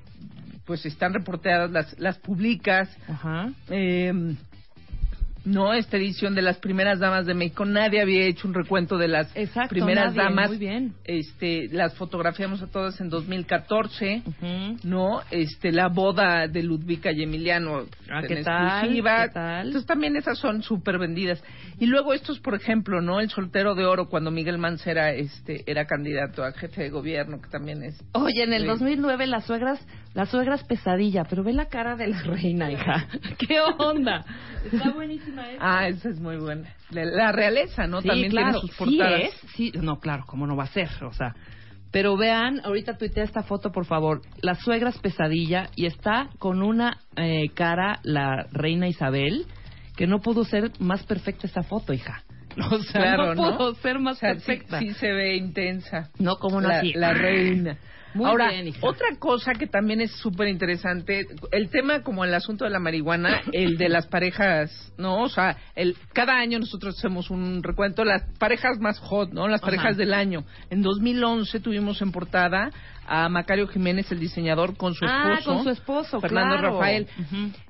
pues 0.71 0.85
están 0.85 1.13
reporteadas, 1.13 1.69
las, 1.69 1.99
las 1.99 2.17
publicas. 2.19 2.87
Ajá. 3.09 3.49
Eh, 3.69 4.13
no, 5.43 5.73
esta 5.73 5.97
edición 5.97 6.35
de 6.35 6.43
las 6.43 6.59
primeras 6.59 6.99
damas 6.99 7.25
de 7.25 7.33
México, 7.33 7.65
nadie 7.65 7.99
había 7.99 8.25
hecho 8.27 8.47
un 8.47 8.53
recuento 8.53 8.99
de 8.99 9.07
las 9.07 9.35
Exacto, 9.35 9.69
primeras 9.69 10.13
nadie, 10.13 10.29
damas. 10.29 10.49
muy 10.49 10.59
bien. 10.59 10.93
Este, 11.03 11.67
las 11.71 11.95
fotografiamos 11.95 12.61
a 12.61 12.67
todas 12.67 13.01
en 13.01 13.09
2014. 13.09 14.21
Ujú. 14.23 14.77
No, 14.83 15.21
este, 15.31 15.71
la 15.71 15.87
boda 15.87 16.47
de 16.47 16.61
Ludvika 16.61 17.11
y 17.11 17.23
Emiliano 17.23 17.85
Ah, 18.07 18.19
en 18.21 18.27
¿qué 18.27 18.43
tal? 18.43 18.67
exclusiva. 18.67 19.23
¿Qué 19.29 19.33
tal? 19.33 19.65
Entonces 19.67 19.87
también 19.87 20.15
esas 20.15 20.37
son 20.37 20.61
súper 20.61 20.99
vendidas. 20.99 21.43
Y 21.79 21.87
luego 21.87 22.13
estos, 22.13 22.39
por 22.39 22.53
ejemplo, 22.53 23.01
¿no? 23.01 23.19
El 23.19 23.31
soltero 23.31 23.73
de 23.73 23.85
oro 23.85 24.09
cuando 24.09 24.29
Miguel 24.29 24.59
Mancera 24.59 25.11
este, 25.11 25.63
era 25.65 25.85
candidato 25.85 26.43
a 26.43 26.51
jefe 26.51 26.83
de 26.83 26.89
gobierno, 26.91 27.41
que 27.41 27.49
también 27.49 27.81
es... 27.83 27.99
Oye, 28.13 28.43
en 28.43 28.53
el 28.53 28.61
Sí. 28.61 28.67
2009 28.67 29.25
las 29.25 29.45
suegras, 29.47 29.79
las 30.13 30.29
suegras 30.29 30.63
pesadilla, 30.65 31.23
pero 31.23 31.43
ve 31.43 31.53
la 31.53 31.65
cara 31.65 31.95
de 31.95 32.07
la 32.07 32.21
reina, 32.23 32.71
hija. 32.71 33.07
¿Qué 33.37 33.59
onda? 33.79 34.25
Está 34.71 34.91
buenísima 34.91 35.49
esta. 35.49 35.79
Ah, 35.79 35.87
esa 35.87 36.09
es 36.09 36.19
muy 36.19 36.37
buena. 36.37 36.73
La, 36.91 37.05
la 37.05 37.31
realeza, 37.31 37.87
¿no? 37.87 38.01
Sí, 38.01 38.07
también 38.07 38.31
claro, 38.31 38.51
tiene 38.59 38.67
sus 38.67 38.75
portadas. 38.77 39.21
Sí, 39.21 39.27
es, 39.27 39.51
sí, 39.55 39.71
no, 39.81 39.99
claro, 39.99 40.23
cómo 40.27 40.45
no 40.47 40.55
va 40.55 40.63
a 40.65 40.67
ser, 40.67 40.89
o 41.03 41.13
sea. 41.13 41.33
Pero 41.91 42.15
vean, 42.15 42.61
ahorita 42.63 42.97
tuitea 42.97 43.23
esta 43.25 43.43
foto, 43.43 43.71
por 43.71 43.85
favor. 43.85 44.21
Las 44.41 44.59
suegras 44.59 44.97
pesadilla 44.99 45.69
y 45.75 45.87
está 45.87 46.29
con 46.39 46.61
una 46.63 46.97
eh, 47.17 47.49
cara 47.53 47.99
la 48.03 48.47
reina 48.53 48.87
Isabel 48.87 49.45
que 49.97 50.07
no 50.07 50.19
pudo 50.21 50.45
ser 50.45 50.71
más 50.79 51.03
perfecta 51.03 51.47
esta 51.47 51.63
foto, 51.63 51.93
hija. 51.93 52.23
O 52.71 52.79
sea, 52.79 53.01
Claro, 53.01 53.35
no 53.35 53.51
¿no? 53.51 53.57
pudo 53.57 53.75
ser 53.75 53.99
más 53.99 54.17
O 54.17 54.19
sea, 54.19 54.35
sí, 54.35 54.39
perfecta. 54.45 54.79
sí 54.79 54.93
se 54.93 55.11
ve 55.11 55.35
intensa. 55.35 56.09
No, 56.19 56.35
como 56.37 56.59
no 56.61 56.67
la, 56.69 56.81
la 56.95 57.13
reina. 57.13 57.77
Muy 58.13 58.29
Ahora, 58.29 58.49
bien, 58.49 58.67
hija. 58.67 58.79
otra 58.81 59.07
cosa 59.19 59.53
que 59.53 59.67
también 59.67 60.01
es 60.01 60.11
súper 60.11 60.47
interesante, 60.47 61.27
el 61.51 61.69
tema 61.69 62.03
como 62.03 62.25
el 62.25 62.33
asunto 62.33 62.65
de 62.65 62.71
la 62.71 62.79
marihuana, 62.79 63.41
el 63.53 63.77
de 63.77 63.89
las 63.89 64.07
parejas, 64.07 64.93
¿no? 64.97 65.21
O 65.23 65.29
sea, 65.29 65.57
el, 65.75 65.95
cada 66.13 66.35
año 66.37 66.59
nosotros 66.59 66.97
hacemos 66.97 67.29
un 67.29 67.63
recuento, 67.63 68.03
las 68.03 68.23
parejas 68.37 68.79
más 68.79 68.99
hot, 68.99 69.31
¿no? 69.31 69.47
Las 69.47 69.61
Ajá. 69.61 69.71
parejas 69.71 69.97
del 69.97 70.13
año. 70.13 70.43
En 70.69 70.81
2011 70.81 71.59
tuvimos 71.59 72.01
en 72.01 72.11
portada 72.11 72.71
a 73.07 73.29
Macario 73.29 73.67
Jiménez, 73.67 74.11
el 74.11 74.19
diseñador, 74.19 74.77
con 74.77 74.93
su 74.93 75.05
esposo. 75.05 75.33
Ah, 75.33 75.39
con 75.43 75.63
su 75.63 75.69
esposo, 75.69 76.21
Fernando 76.21 76.57
claro. 76.57 76.73
Rafael. 76.73 77.07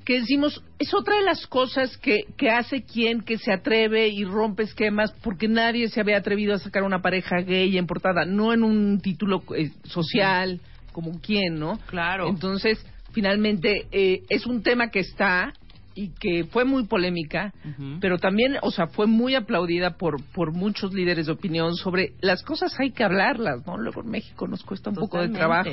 Que 0.06 0.20
decimos, 0.20 0.64
es 0.78 0.94
otra 0.94 1.16
de 1.16 1.24
las 1.24 1.48
cosas 1.48 1.98
que, 1.98 2.26
que 2.38 2.50
hace 2.50 2.84
quien 2.84 3.22
que 3.22 3.38
se 3.38 3.52
atreve 3.52 4.10
y 4.10 4.24
rompe 4.24 4.64
esquemas, 4.64 5.12
porque 5.24 5.48
nadie 5.48 5.90
se 5.90 6.00
había 6.02 6.18
atrevido 6.18 6.54
a 6.54 6.60
sacar 6.60 6.84
una 6.84 7.02
pareja 7.02 7.42
gay 7.42 7.78
en 7.78 7.88
portada, 7.88 8.26
no 8.26 8.54
en 8.54 8.64
un 8.64 9.00
título 9.02 9.44
eh, 9.56 9.72
social, 9.86 10.60
como 10.92 11.20
quien, 11.22 11.60
¿no? 11.60 11.80
Claro. 11.88 12.28
Entonces, 12.28 12.86
finalmente, 13.12 13.88
eh, 13.92 14.24
es 14.30 14.46
un 14.46 14.62
tema 14.62 14.90
que 14.90 15.00
está 15.00 15.54
y 15.96 16.10
que 16.20 16.46
fue 16.46 16.64
muy 16.66 16.86
polémica, 16.88 17.54
pero 18.00 18.18
también, 18.18 18.58
o 18.62 18.72
sea, 18.72 18.88
fue 18.88 19.08
muy 19.08 19.36
aplaudida 19.36 19.98
por, 19.98 20.24
por 20.34 20.54
muchos 20.54 20.94
líderes 20.94 21.26
de 21.26 21.32
opinión 21.34 21.76
sobre 21.76 22.14
las 22.22 22.44
cosas 22.44 22.74
hay 22.80 22.92
que 22.92 23.04
hablarlas, 23.04 23.66
¿no? 23.66 23.78
Luego 23.78 24.02
en 24.02 24.10
México 24.10 24.48
nos 24.48 24.64
cuesta 24.64 24.90
un 24.90 24.96
poco 24.96 25.20
de 25.20 25.30
trabajo. 25.30 25.70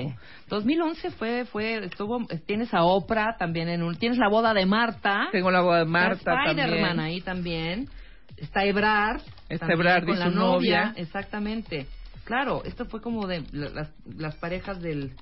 2011 0.48 1.10
fue, 1.12 1.44
fue, 1.44 1.84
estuvo, 1.84 2.26
tienes 2.46 2.72
a 2.74 2.82
Oprah 2.84 3.36
también 3.38 3.68
en 3.68 3.82
un, 3.82 3.96
tienes 3.96 4.18
la 4.18 4.28
boda 4.28 4.54
de 4.54 4.66
Marta. 4.66 5.28
Tengo 5.32 5.50
la 5.50 5.60
boda 5.60 5.78
de 5.80 5.84
Marta 5.84 6.36
también. 6.44 7.00
ahí 7.00 7.20
también. 7.20 7.88
Está 8.36 8.64
Ebrard. 8.64 9.20
Está 9.48 9.72
Ebrard 9.72 10.04
con 10.04 10.14
y 10.14 10.18
la 10.18 10.26
su 10.26 10.36
novia. 10.36 10.92
Exactamente. 10.96 11.86
Claro, 12.24 12.62
esto 12.64 12.84
fue 12.86 13.00
como 13.00 13.26
de 13.26 13.42
la- 13.52 13.70
las, 13.70 13.90
las 14.16 14.36
parejas 14.36 14.80
del 14.80 15.12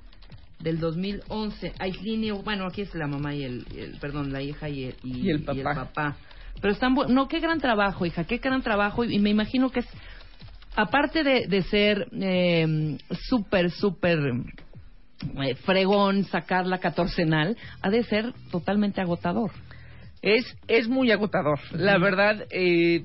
del 0.59 0.79
2011. 0.79 1.73
Aislinn 1.79 2.23
y- 2.23 2.31
bueno, 2.31 2.65
aquí 2.65 2.81
es 2.81 2.93
la 2.95 3.07
mamá 3.07 3.33
y 3.35 3.43
el, 3.43 3.65
el- 3.75 3.97
perdón, 3.99 4.31
la 4.31 4.41
hija 4.41 4.69
y 4.69 4.85
el, 4.85 4.95
y, 5.03 5.27
Y 5.27 5.29
el 5.31 5.63
papá. 5.63 6.17
Pero 6.61 6.73
están, 6.73 6.95
no, 7.09 7.27
qué 7.27 7.39
gran 7.39 7.59
trabajo, 7.59 8.05
hija, 8.05 8.23
qué 8.23 8.37
gran 8.37 8.61
trabajo. 8.63 9.03
Y, 9.03 9.15
y 9.15 9.19
me 9.19 9.29
imagino 9.29 9.69
que 9.69 9.81
es, 9.81 9.87
aparte 10.75 11.23
de, 11.23 11.47
de 11.47 11.61
ser 11.63 12.07
eh, 12.19 12.97
súper, 13.29 13.69
súper 13.71 14.19
eh, 15.43 15.55
fregón 15.65 16.23
sacar 16.25 16.65
la 16.65 16.79
catorcenal, 16.79 17.55
ha 17.81 17.89
de 17.89 18.03
ser 18.03 18.33
totalmente 18.51 19.01
agotador. 19.01 19.51
Es, 20.23 20.43
es 20.67 20.87
muy 20.87 21.11
agotador. 21.11 21.59
La 21.73 21.99
verdad, 21.99 22.45
eh, 22.49 23.03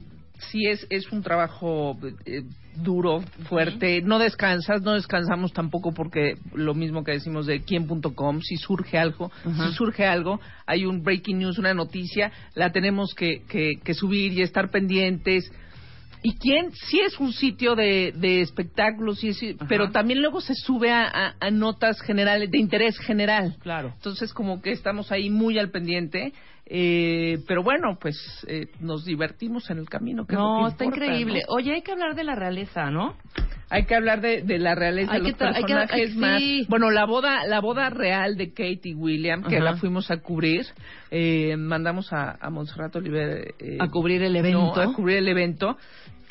sí 0.51 0.67
es, 0.67 0.87
es 0.91 1.11
un 1.13 1.23
trabajo 1.23 1.97
eh, 2.25 2.43
duro, 2.77 3.23
fuerte. 3.49 4.01
No 4.03 4.19
descansas, 4.19 4.83
no 4.83 4.93
descansamos 4.93 5.53
tampoco 5.53 5.93
porque 5.93 6.37
lo 6.55 6.75
mismo 6.75 7.05
que 7.05 7.13
decimos 7.13 7.47
de 7.47 7.61
quién.com, 7.61 8.41
si 8.41 8.57
surge 8.57 8.99
algo, 8.99 9.31
si 9.45 9.73
surge 9.75 10.07
algo, 10.07 10.41
hay 10.67 10.85
un 10.85 11.03
breaking 11.03 11.39
news, 11.39 11.59
una 11.59 11.75
noticia, 11.75 12.33
la 12.55 12.73
tenemos 12.73 13.15
que, 13.15 13.43
que, 13.49 13.73
que 13.83 13.95
subir 13.95 14.33
y 14.33 14.43
estar 14.43 14.71
pendientes. 14.71 15.51
¿Y 16.23 16.37
quién? 16.37 16.73
Sí 16.73 17.01
es 17.01 17.19
un 17.19 17.33
sitio 17.33 17.75
de, 17.75 18.13
de 18.17 18.41
espectáculos, 18.43 19.19
sí 19.21 19.29
es- 19.31 19.57
pero 19.69 19.91
también 19.91 20.21
luego 20.21 20.41
se 20.41 20.55
sube 20.55 20.91
a, 20.93 21.05
a- 21.07 21.35
a 21.41 21.51
notas 21.51 22.01
generales, 22.03 22.51
de 22.51 22.59
interés 22.59 22.99
general. 22.99 23.57
Claro. 23.61 23.93
Entonces, 23.97 24.33
como 24.33 24.63
que 24.63 24.71
estamos 24.73 25.11
ahí 25.13 25.31
muy 25.31 25.59
al 25.59 25.71
pendiente. 25.71 26.33
Eh, 26.75 27.39
pero 27.49 27.63
bueno, 27.65 27.99
pues 28.01 28.17
eh, 28.47 28.69
nos 28.81 29.05
divertimos 29.05 29.69
en 29.69 29.79
el 29.79 29.89
camino. 29.91 30.25
que 30.27 30.35
es 30.35 30.39
No, 30.39 30.61
que 30.65 30.71
está 30.71 30.85
increíble. 30.85 31.41
¿no? 31.47 31.55
Oye, 31.57 31.75
hay 31.75 31.83
que 31.83 31.91
hablar 31.93 32.15
de 32.15 32.23
la 32.25 32.35
realeza, 32.37 32.89
¿no? 32.91 33.17
Hay 33.69 33.85
que 33.85 33.95
hablar 33.97 34.21
de, 34.21 34.43
de 34.43 34.59
la 34.59 34.75
realeza, 34.75 35.13
Hay 35.13 35.23
que 35.23 35.33
los 35.33 35.41
hay 35.43 35.53
que- 35.65 35.75
personajes 35.75 36.11
hay- 36.13 36.17
más. 36.17 36.41
sí. 36.41 36.65
Bueno, 36.69 36.91
la 36.91 37.05
boda, 37.05 37.47
la 37.47 37.61
boda 37.61 37.91
real 37.91 38.37
de 38.37 38.51
Kate 38.51 38.81
y 38.85 38.95
William, 38.95 39.43
que 39.43 39.57
Ajá. 39.57 39.65
la 39.65 39.77
fuimos 39.77 40.11
a 40.11 40.19
cubrir. 40.19 40.65
Eh, 41.11 41.57
mandamos 41.59 42.11
a, 42.13 42.39
a 42.41 42.49
Montserrat 42.49 42.95
Oliver 42.97 43.55
eh, 43.59 43.77
A 43.81 43.89
cubrir 43.89 44.23
el 44.23 44.37
evento. 44.37 44.73
no, 44.75 44.81
a 44.81 44.95
cubrir 44.95 45.19
el 45.19 45.29
evento, 45.29 45.77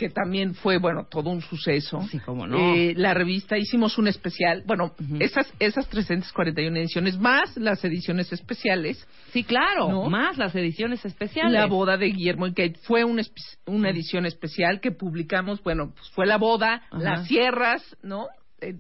que 0.01 0.09
también 0.09 0.55
fue, 0.55 0.79
bueno, 0.79 1.05
todo 1.07 1.29
un 1.29 1.41
suceso. 1.43 2.01
Sí, 2.09 2.17
cómo 2.17 2.47
no. 2.47 2.57
Eh, 2.57 2.95
la 2.97 3.13
revista, 3.13 3.55
hicimos 3.55 3.99
un 3.99 4.07
especial, 4.07 4.63
bueno, 4.65 4.95
Ujú. 4.99 5.17
esas, 5.19 5.53
esas 5.59 5.87
341 5.89 6.75
ediciones, 6.75 7.19
más 7.19 7.55
las 7.55 7.85
ediciones 7.85 8.33
especiales, 8.33 9.07
Sí, 9.31 9.43
claro. 9.43 9.89
¿No? 9.89 10.09
Más 10.09 10.39
las 10.39 10.55
ediciones 10.55 11.05
especiales. 11.05 11.53
la 11.53 11.67
boda 11.67 11.97
de 11.97 12.07
Guillermo 12.07 12.47
y 12.47 12.53
Kate 12.53 12.79
fue 12.81 13.03
una 13.03 13.89
edición 13.91 14.25
especial 14.25 14.81
que 14.81 14.91
publicamos, 14.91 15.61
bueno, 15.63 15.91
pues 15.95 16.09
fue 16.15 16.25
la 16.25 16.37
boda, 16.37 16.81
Ajá. 16.89 16.97
las 16.99 17.27
cierras, 17.27 17.95
¿no? 18.01 18.25
Eh, 18.59 18.73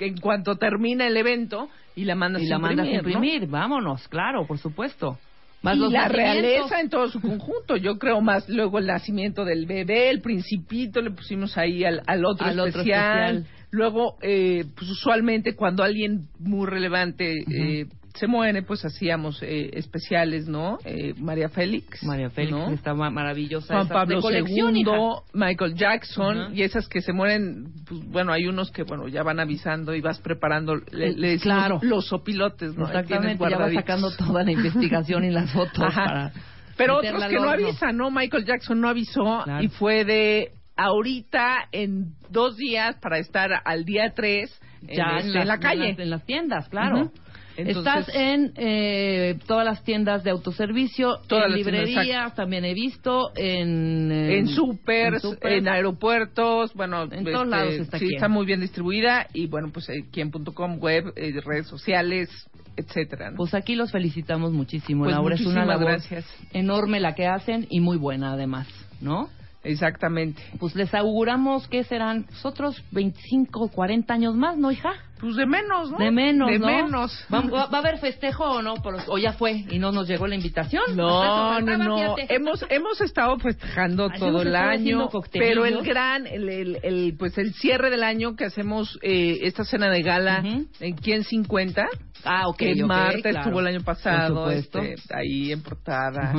en 0.00 0.16
cuanto 0.18 0.56
termina 0.56 1.06
el 1.06 1.16
evento 1.18 1.68
y 1.94 2.04
la 2.04 2.14
mandas 2.14 2.42
y 2.42 2.46
la 2.46 2.56
a 2.56 2.58
mandas 2.58 2.86
a 2.86 2.90
imprimir, 2.90 3.18
¿no? 3.18 3.24
imprimir. 3.26 3.50
Vámonos, 3.50 4.08
claro, 4.08 4.46
por 4.46 4.58
supuesto. 4.58 5.18
Más 5.66 5.76
y 5.76 5.80
los 5.80 5.92
la 5.92 6.08
realeza 6.08 6.80
en 6.80 6.88
todo 6.88 7.08
su 7.08 7.20
conjunto, 7.20 7.76
yo 7.76 7.98
creo 7.98 8.20
más 8.22 8.48
luego 8.48 8.78
el 8.78 8.86
nacimiento 8.86 9.44
del 9.44 9.66
bebé, 9.66 10.08
el 10.08 10.22
principito, 10.22 11.02
le 11.02 11.10
pusimos 11.10 11.58
ahí 11.58 11.84
al, 11.84 12.02
al 12.06 12.24
otro, 12.24 12.46
Al 12.46 12.58
otro 12.58 12.80
especial. 12.80 13.36
especial. 13.36 13.56
Luego, 13.70 14.16
eh, 14.22 14.64
pues 14.74 14.90
usualmente 14.90 15.54
cuando 15.54 15.82
alguien 15.82 16.28
muy 16.38 16.66
relevante 16.66 17.34
eh, 17.52 17.86
se 18.16 18.26
muere, 18.26 18.62
pues 18.62 18.84
hacíamos 18.84 19.42
eh, 19.42 19.70
especiales, 19.74 20.48
¿no? 20.48 20.78
Eh, 20.84 21.14
María 21.18 21.48
Félix. 21.48 22.02
María 22.02 22.30
Félix 22.30 22.52
¿no? 22.52 22.70
está 22.70 22.94
ma- 22.94 23.10
maravillosa. 23.10 23.74
Juan 23.74 23.86
Esas 23.86 23.92
Pablo 23.94 24.20
II. 24.30 24.84
Michael 25.32 25.74
Jackson 25.74 26.56
y 26.56 26.62
esas 26.62 26.88
que 26.88 27.00
se 27.02 27.12
mueren, 27.12 27.66
pues 27.86 28.00
bueno, 28.06 28.32
hay 28.32 28.46
unos 28.46 28.70
que 28.70 28.82
bueno 28.82 29.08
ya 29.08 29.22
van 29.22 29.40
avisando 29.40 29.94
y 29.94 30.00
vas 30.00 30.18
preparando, 30.20 30.76
le, 30.92 31.12
le 31.12 31.38
Claro. 31.38 31.78
los 31.82 32.06
sopilotes, 32.08 32.74
¿no? 32.76 32.86
Exactamente, 32.86 33.38
ya 33.38 33.44
va 33.44 33.48
guardaditos. 33.50 33.82
sacando 33.84 34.10
toda 34.16 34.42
la 34.44 34.52
investigación 34.52 35.24
y 35.24 35.30
las 35.30 35.52
fotos 35.52 35.78
Ajá. 35.84 36.04
para 36.04 36.32
Pero 36.76 36.96
otros 36.98 37.24
que 37.26 37.36
no 37.36 37.48
avisan, 37.50 37.96
¿no? 37.96 38.10
Michael 38.10 38.44
Jackson 38.44 38.80
no 38.80 38.88
avisó 38.88 39.42
Claro. 39.44 39.62
y 39.62 39.68
fue 39.68 40.04
de 40.04 40.52
ahorita 40.76 41.68
en 41.72 42.14
dos 42.30 42.56
días 42.56 42.96
para 43.00 43.18
estar 43.18 43.50
al 43.64 43.84
día 43.84 44.12
tres 44.14 44.58
en, 44.86 44.96
ya 44.96 45.16
este, 45.18 45.40
en, 45.40 45.48
la 45.48 45.58
calle. 45.58 45.84
En 45.84 45.90
las, 45.90 45.98
en 46.00 46.10
las 46.10 46.24
tiendas, 46.26 46.68
claro. 46.68 47.10
Entonces- 47.56 47.76
Estás 48.08 48.14
en 48.14 48.52
eh, 48.56 49.38
todas 49.46 49.64
las 49.64 49.82
tiendas 49.82 50.22
de 50.24 50.30
autoservicio, 50.30 51.18
Todas 51.26 51.46
en 51.46 51.52
las 51.52 51.62
tiendas, 51.62 51.88
librerías, 51.88 52.34
también 52.34 52.64
he 52.64 52.74
visto, 52.74 53.30
en... 53.34 54.10
eh, 54.12 54.38
en 54.38 54.48
supers, 54.48 55.24
en 55.24 55.30
en, 55.30 55.34
supers. 55.36 55.66
aeropuertos, 55.66 56.74
bueno, 56.74 57.04
En 57.10 57.24
todos 57.24 57.46
lados 57.46 57.74
está 57.74 57.98
sí 57.98 58.14
está 58.14 58.28
muy 58.28 58.46
bien 58.46 58.60
distribuida 58.60 59.26
y 59.32 59.46
bueno, 59.46 59.70
pues 59.72 59.88
eh, 59.88 60.04
quien.com, 60.12 60.78
web, 60.78 61.12
eh, 61.16 61.32
redes 61.44 61.66
sociales, 61.66 62.28
etcétera. 62.76 63.30
¿no? 63.30 63.36
Pues 63.36 63.54
aquí 63.54 63.74
los 63.74 63.90
felicitamos 63.92 64.52
muchísimo, 64.52 65.04
Pues 65.04 65.14
Laura. 65.14 65.34
Es 65.34 65.46
una 65.46 65.64
labor 65.64 65.92
gracias. 65.92 66.26
enorme 66.52 67.00
la 67.00 67.14
que 67.14 67.26
hacen 67.26 67.66
y 67.70 67.80
muy 67.80 67.96
buena 67.96 68.32
además, 68.32 68.68
¿no? 69.00 69.28
Exactamente. 69.64 70.40
Pues 70.60 70.76
les 70.76 70.94
auguramos 70.94 71.66
que 71.66 71.82
serán 71.82 72.22
pues, 72.24 72.44
otros 72.46 72.82
25, 72.92 73.68
40 73.70 74.14
años 74.14 74.34
más, 74.36 74.56
¿no, 74.56 74.70
hija? 74.70 74.92
Pues 75.20 75.36
de 75.36 75.46
menos, 75.46 75.90
¿no? 75.90 75.98
De 75.98 76.10
menos, 76.10 76.50
De 76.50 76.58
¿no? 76.58 76.66
menos. 76.66 77.24
¿Va, 77.32 77.40
va- 77.40 77.66
va 77.66 77.78
a 77.78 77.80
haber 77.80 77.98
festejo 77.98 78.44
o 78.44 78.62
no? 78.62 78.74
Por- 78.74 78.96
¿O 79.08 79.16
ya 79.18 79.32
fue 79.32 79.64
y 79.70 79.78
no 79.78 79.90
nos 79.92 80.06
llegó 80.08 80.26
la 80.26 80.34
invitación? 80.34 80.82
No, 80.94 81.60
no, 81.60 81.76
no. 81.78 82.16
Hemos 82.28 82.64
hemos 82.68 83.00
estado 83.00 83.38
festejando 83.38 84.10
todo 84.10 84.42
el 84.42 84.54
año, 84.54 85.08
pero 85.32 85.64
el 85.64 85.82
gran, 85.82 86.26
el, 86.26 86.48
el, 86.48 86.78
el, 86.82 87.14
pues 87.18 87.38
el 87.38 87.54
cierre 87.54 87.90
del 87.90 88.02
año 88.02 88.36
que 88.36 88.44
hacemos 88.44 88.98
eh, 89.02 89.38
esta 89.42 89.64
cena 89.64 89.88
de 89.88 90.02
gala 90.02 90.42
en 90.80 90.94
Quién 90.96 91.24
50, 91.24 91.86
Ah, 92.24 92.48
ok, 92.48 92.56
que 92.56 92.72
ok, 92.82 92.88
Marta 92.88 93.20
claro. 93.30 93.38
estuvo 93.40 93.60
el 93.60 93.66
año 93.68 93.82
pasado, 93.82 94.50
este, 94.50 94.96
ahí 95.14 95.52
en 95.52 95.62
portada, 95.62 96.32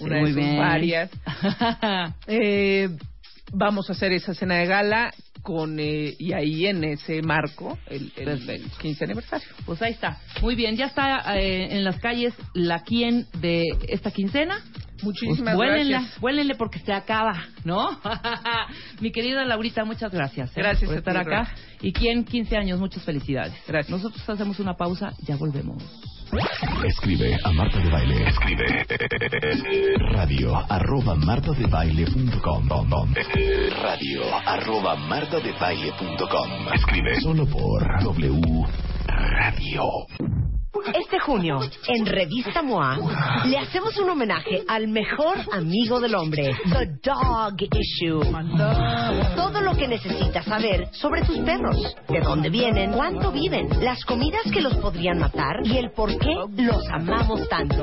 una 0.00 0.26
Sí, 0.26 0.32
de 0.32 0.42
sus 0.48 0.56
varias. 0.58 1.10
Eh, 2.26 2.88
vamos 3.52 3.88
a 3.88 3.92
hacer 3.92 4.12
esa 4.12 4.34
cena 4.34 4.56
de 4.56 4.66
gala 4.66 5.14
con 5.42 5.78
eh, 5.78 6.14
y 6.18 6.32
ahí 6.32 6.66
en 6.66 6.82
ese 6.82 7.22
marco 7.22 7.78
el, 7.86 8.12
el, 8.16 8.24
Perfecto. 8.24 8.78
15 8.78 9.04
aniversario. 9.04 9.48
Pues 9.64 9.80
ahí 9.80 9.92
está. 9.92 10.18
Muy 10.42 10.56
bien, 10.56 10.76
ya 10.76 10.86
está 10.86 11.38
eh, 11.38 11.68
en 11.76 11.84
las 11.84 12.00
calles 12.00 12.34
la 12.52 12.80
quien 12.80 13.26
de 13.40 13.64
esta 13.88 14.10
quincena. 14.10 14.60
Muchísimas 15.02 15.54
pues 15.54 15.68
vuélenla, 15.68 15.98
gracias. 15.98 16.20
vuélenle 16.20 16.54
porque 16.54 16.78
se 16.80 16.92
acaba, 16.92 17.44
¿no? 17.64 18.00
Mi 19.00 19.12
querida 19.12 19.44
Laurita, 19.44 19.84
muchas 19.84 20.10
gracias. 20.10 20.50
¿eh? 20.50 20.54
Gracias 20.56 20.88
por 20.88 20.98
estar 20.98 21.14
ti, 21.14 21.20
acá. 21.20 21.40
Rosa. 21.40 21.54
Y 21.82 21.92
quien 21.92 22.24
15 22.24 22.56
años, 22.56 22.80
muchas 22.80 23.04
felicidades. 23.04 23.54
Gracias. 23.68 23.90
Nosotros 23.90 24.28
hacemos 24.28 24.58
una 24.58 24.74
pausa, 24.74 25.12
ya 25.26 25.36
volvemos. 25.36 25.82
Escribe 26.84 27.38
a 27.44 27.52
Marta 27.52 27.78
de 27.78 27.90
Baile. 27.90 28.28
Escribe 28.28 28.86
radio 30.12 30.56
arroba 30.68 31.14
martadebaile.com 31.14 32.68
radio 33.82 34.22
arroba 34.46 34.96
martadebaile.com 34.96 36.74
Escribe 36.74 37.20
solo 37.20 37.46
por 37.46 37.82
W 38.02 38.66
Radio. 39.06 40.55
Junio, 41.26 41.58
en 41.88 42.06
Revista 42.06 42.62
MOA, 42.62 42.98
le 43.46 43.58
hacemos 43.58 43.98
un 43.98 44.10
homenaje 44.10 44.62
al 44.68 44.86
mejor 44.86 45.38
amigo 45.50 45.98
del 45.98 46.14
hombre, 46.14 46.56
The 46.70 47.00
Dog 47.02 47.56
Issue. 47.60 48.22
Todo 49.34 49.60
lo 49.60 49.74
que 49.74 49.88
necesitas 49.88 50.44
saber 50.44 50.86
sobre 50.92 51.22
tus 51.22 51.38
perros, 51.38 51.96
de 52.08 52.20
dónde 52.20 52.48
vienen, 52.48 52.92
cuánto 52.92 53.32
viven, 53.32 53.66
las 53.82 54.04
comidas 54.04 54.42
que 54.52 54.60
los 54.60 54.76
podrían 54.76 55.18
matar 55.18 55.56
y 55.64 55.76
el 55.78 55.90
por 55.90 56.16
qué 56.16 56.62
los 56.62 56.88
amamos 56.92 57.48
tanto. 57.48 57.82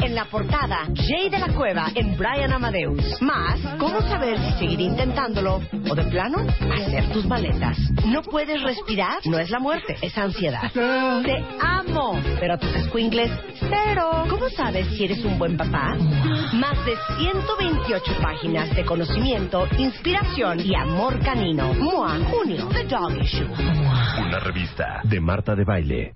En 0.00 0.14
la 0.14 0.26
portada, 0.26 0.86
Jay 0.94 1.28
de 1.28 1.40
la 1.40 1.48
Cueva 1.48 1.90
en 1.96 2.16
Brian 2.16 2.52
Amadeus. 2.52 3.20
Más, 3.20 3.58
cómo 3.80 4.00
saber 4.02 4.38
si 4.38 4.60
seguir 4.60 4.80
intentándolo 4.80 5.60
o 5.90 5.94
de 5.96 6.04
plano, 6.04 6.46
hacer 6.72 7.10
tus 7.10 7.26
maletas. 7.26 7.76
No 8.06 8.22
puedes 8.22 8.62
respirar, 8.62 9.18
no 9.24 9.40
es 9.40 9.50
la 9.50 9.58
muerte, 9.58 9.96
es 10.00 10.16
ansiedad. 10.16 10.70
Te 10.72 11.44
amo, 11.60 12.16
pero 12.38 12.59
tus 12.60 12.74
escuingles, 12.74 13.30
cero. 13.58 14.24
¿Cómo 14.28 14.48
sabes 14.50 14.86
si 14.96 15.04
eres 15.04 15.24
un 15.24 15.38
buen 15.38 15.56
papá? 15.56 15.96
Más 16.54 16.84
de 16.84 16.94
128 17.18 18.12
páginas 18.22 18.74
de 18.74 18.84
conocimiento, 18.84 19.66
inspiración 19.78 20.60
y 20.60 20.74
amor 20.74 21.18
canino. 21.24 21.72
MOA, 21.74 22.18
junio, 22.30 22.68
The 22.72 22.84
Dog 22.84 23.16
Issue. 23.20 23.48
Una 24.26 24.38
revista 24.40 25.00
de 25.04 25.20
Marta 25.20 25.54
de 25.54 25.64
Baile. 25.64 26.12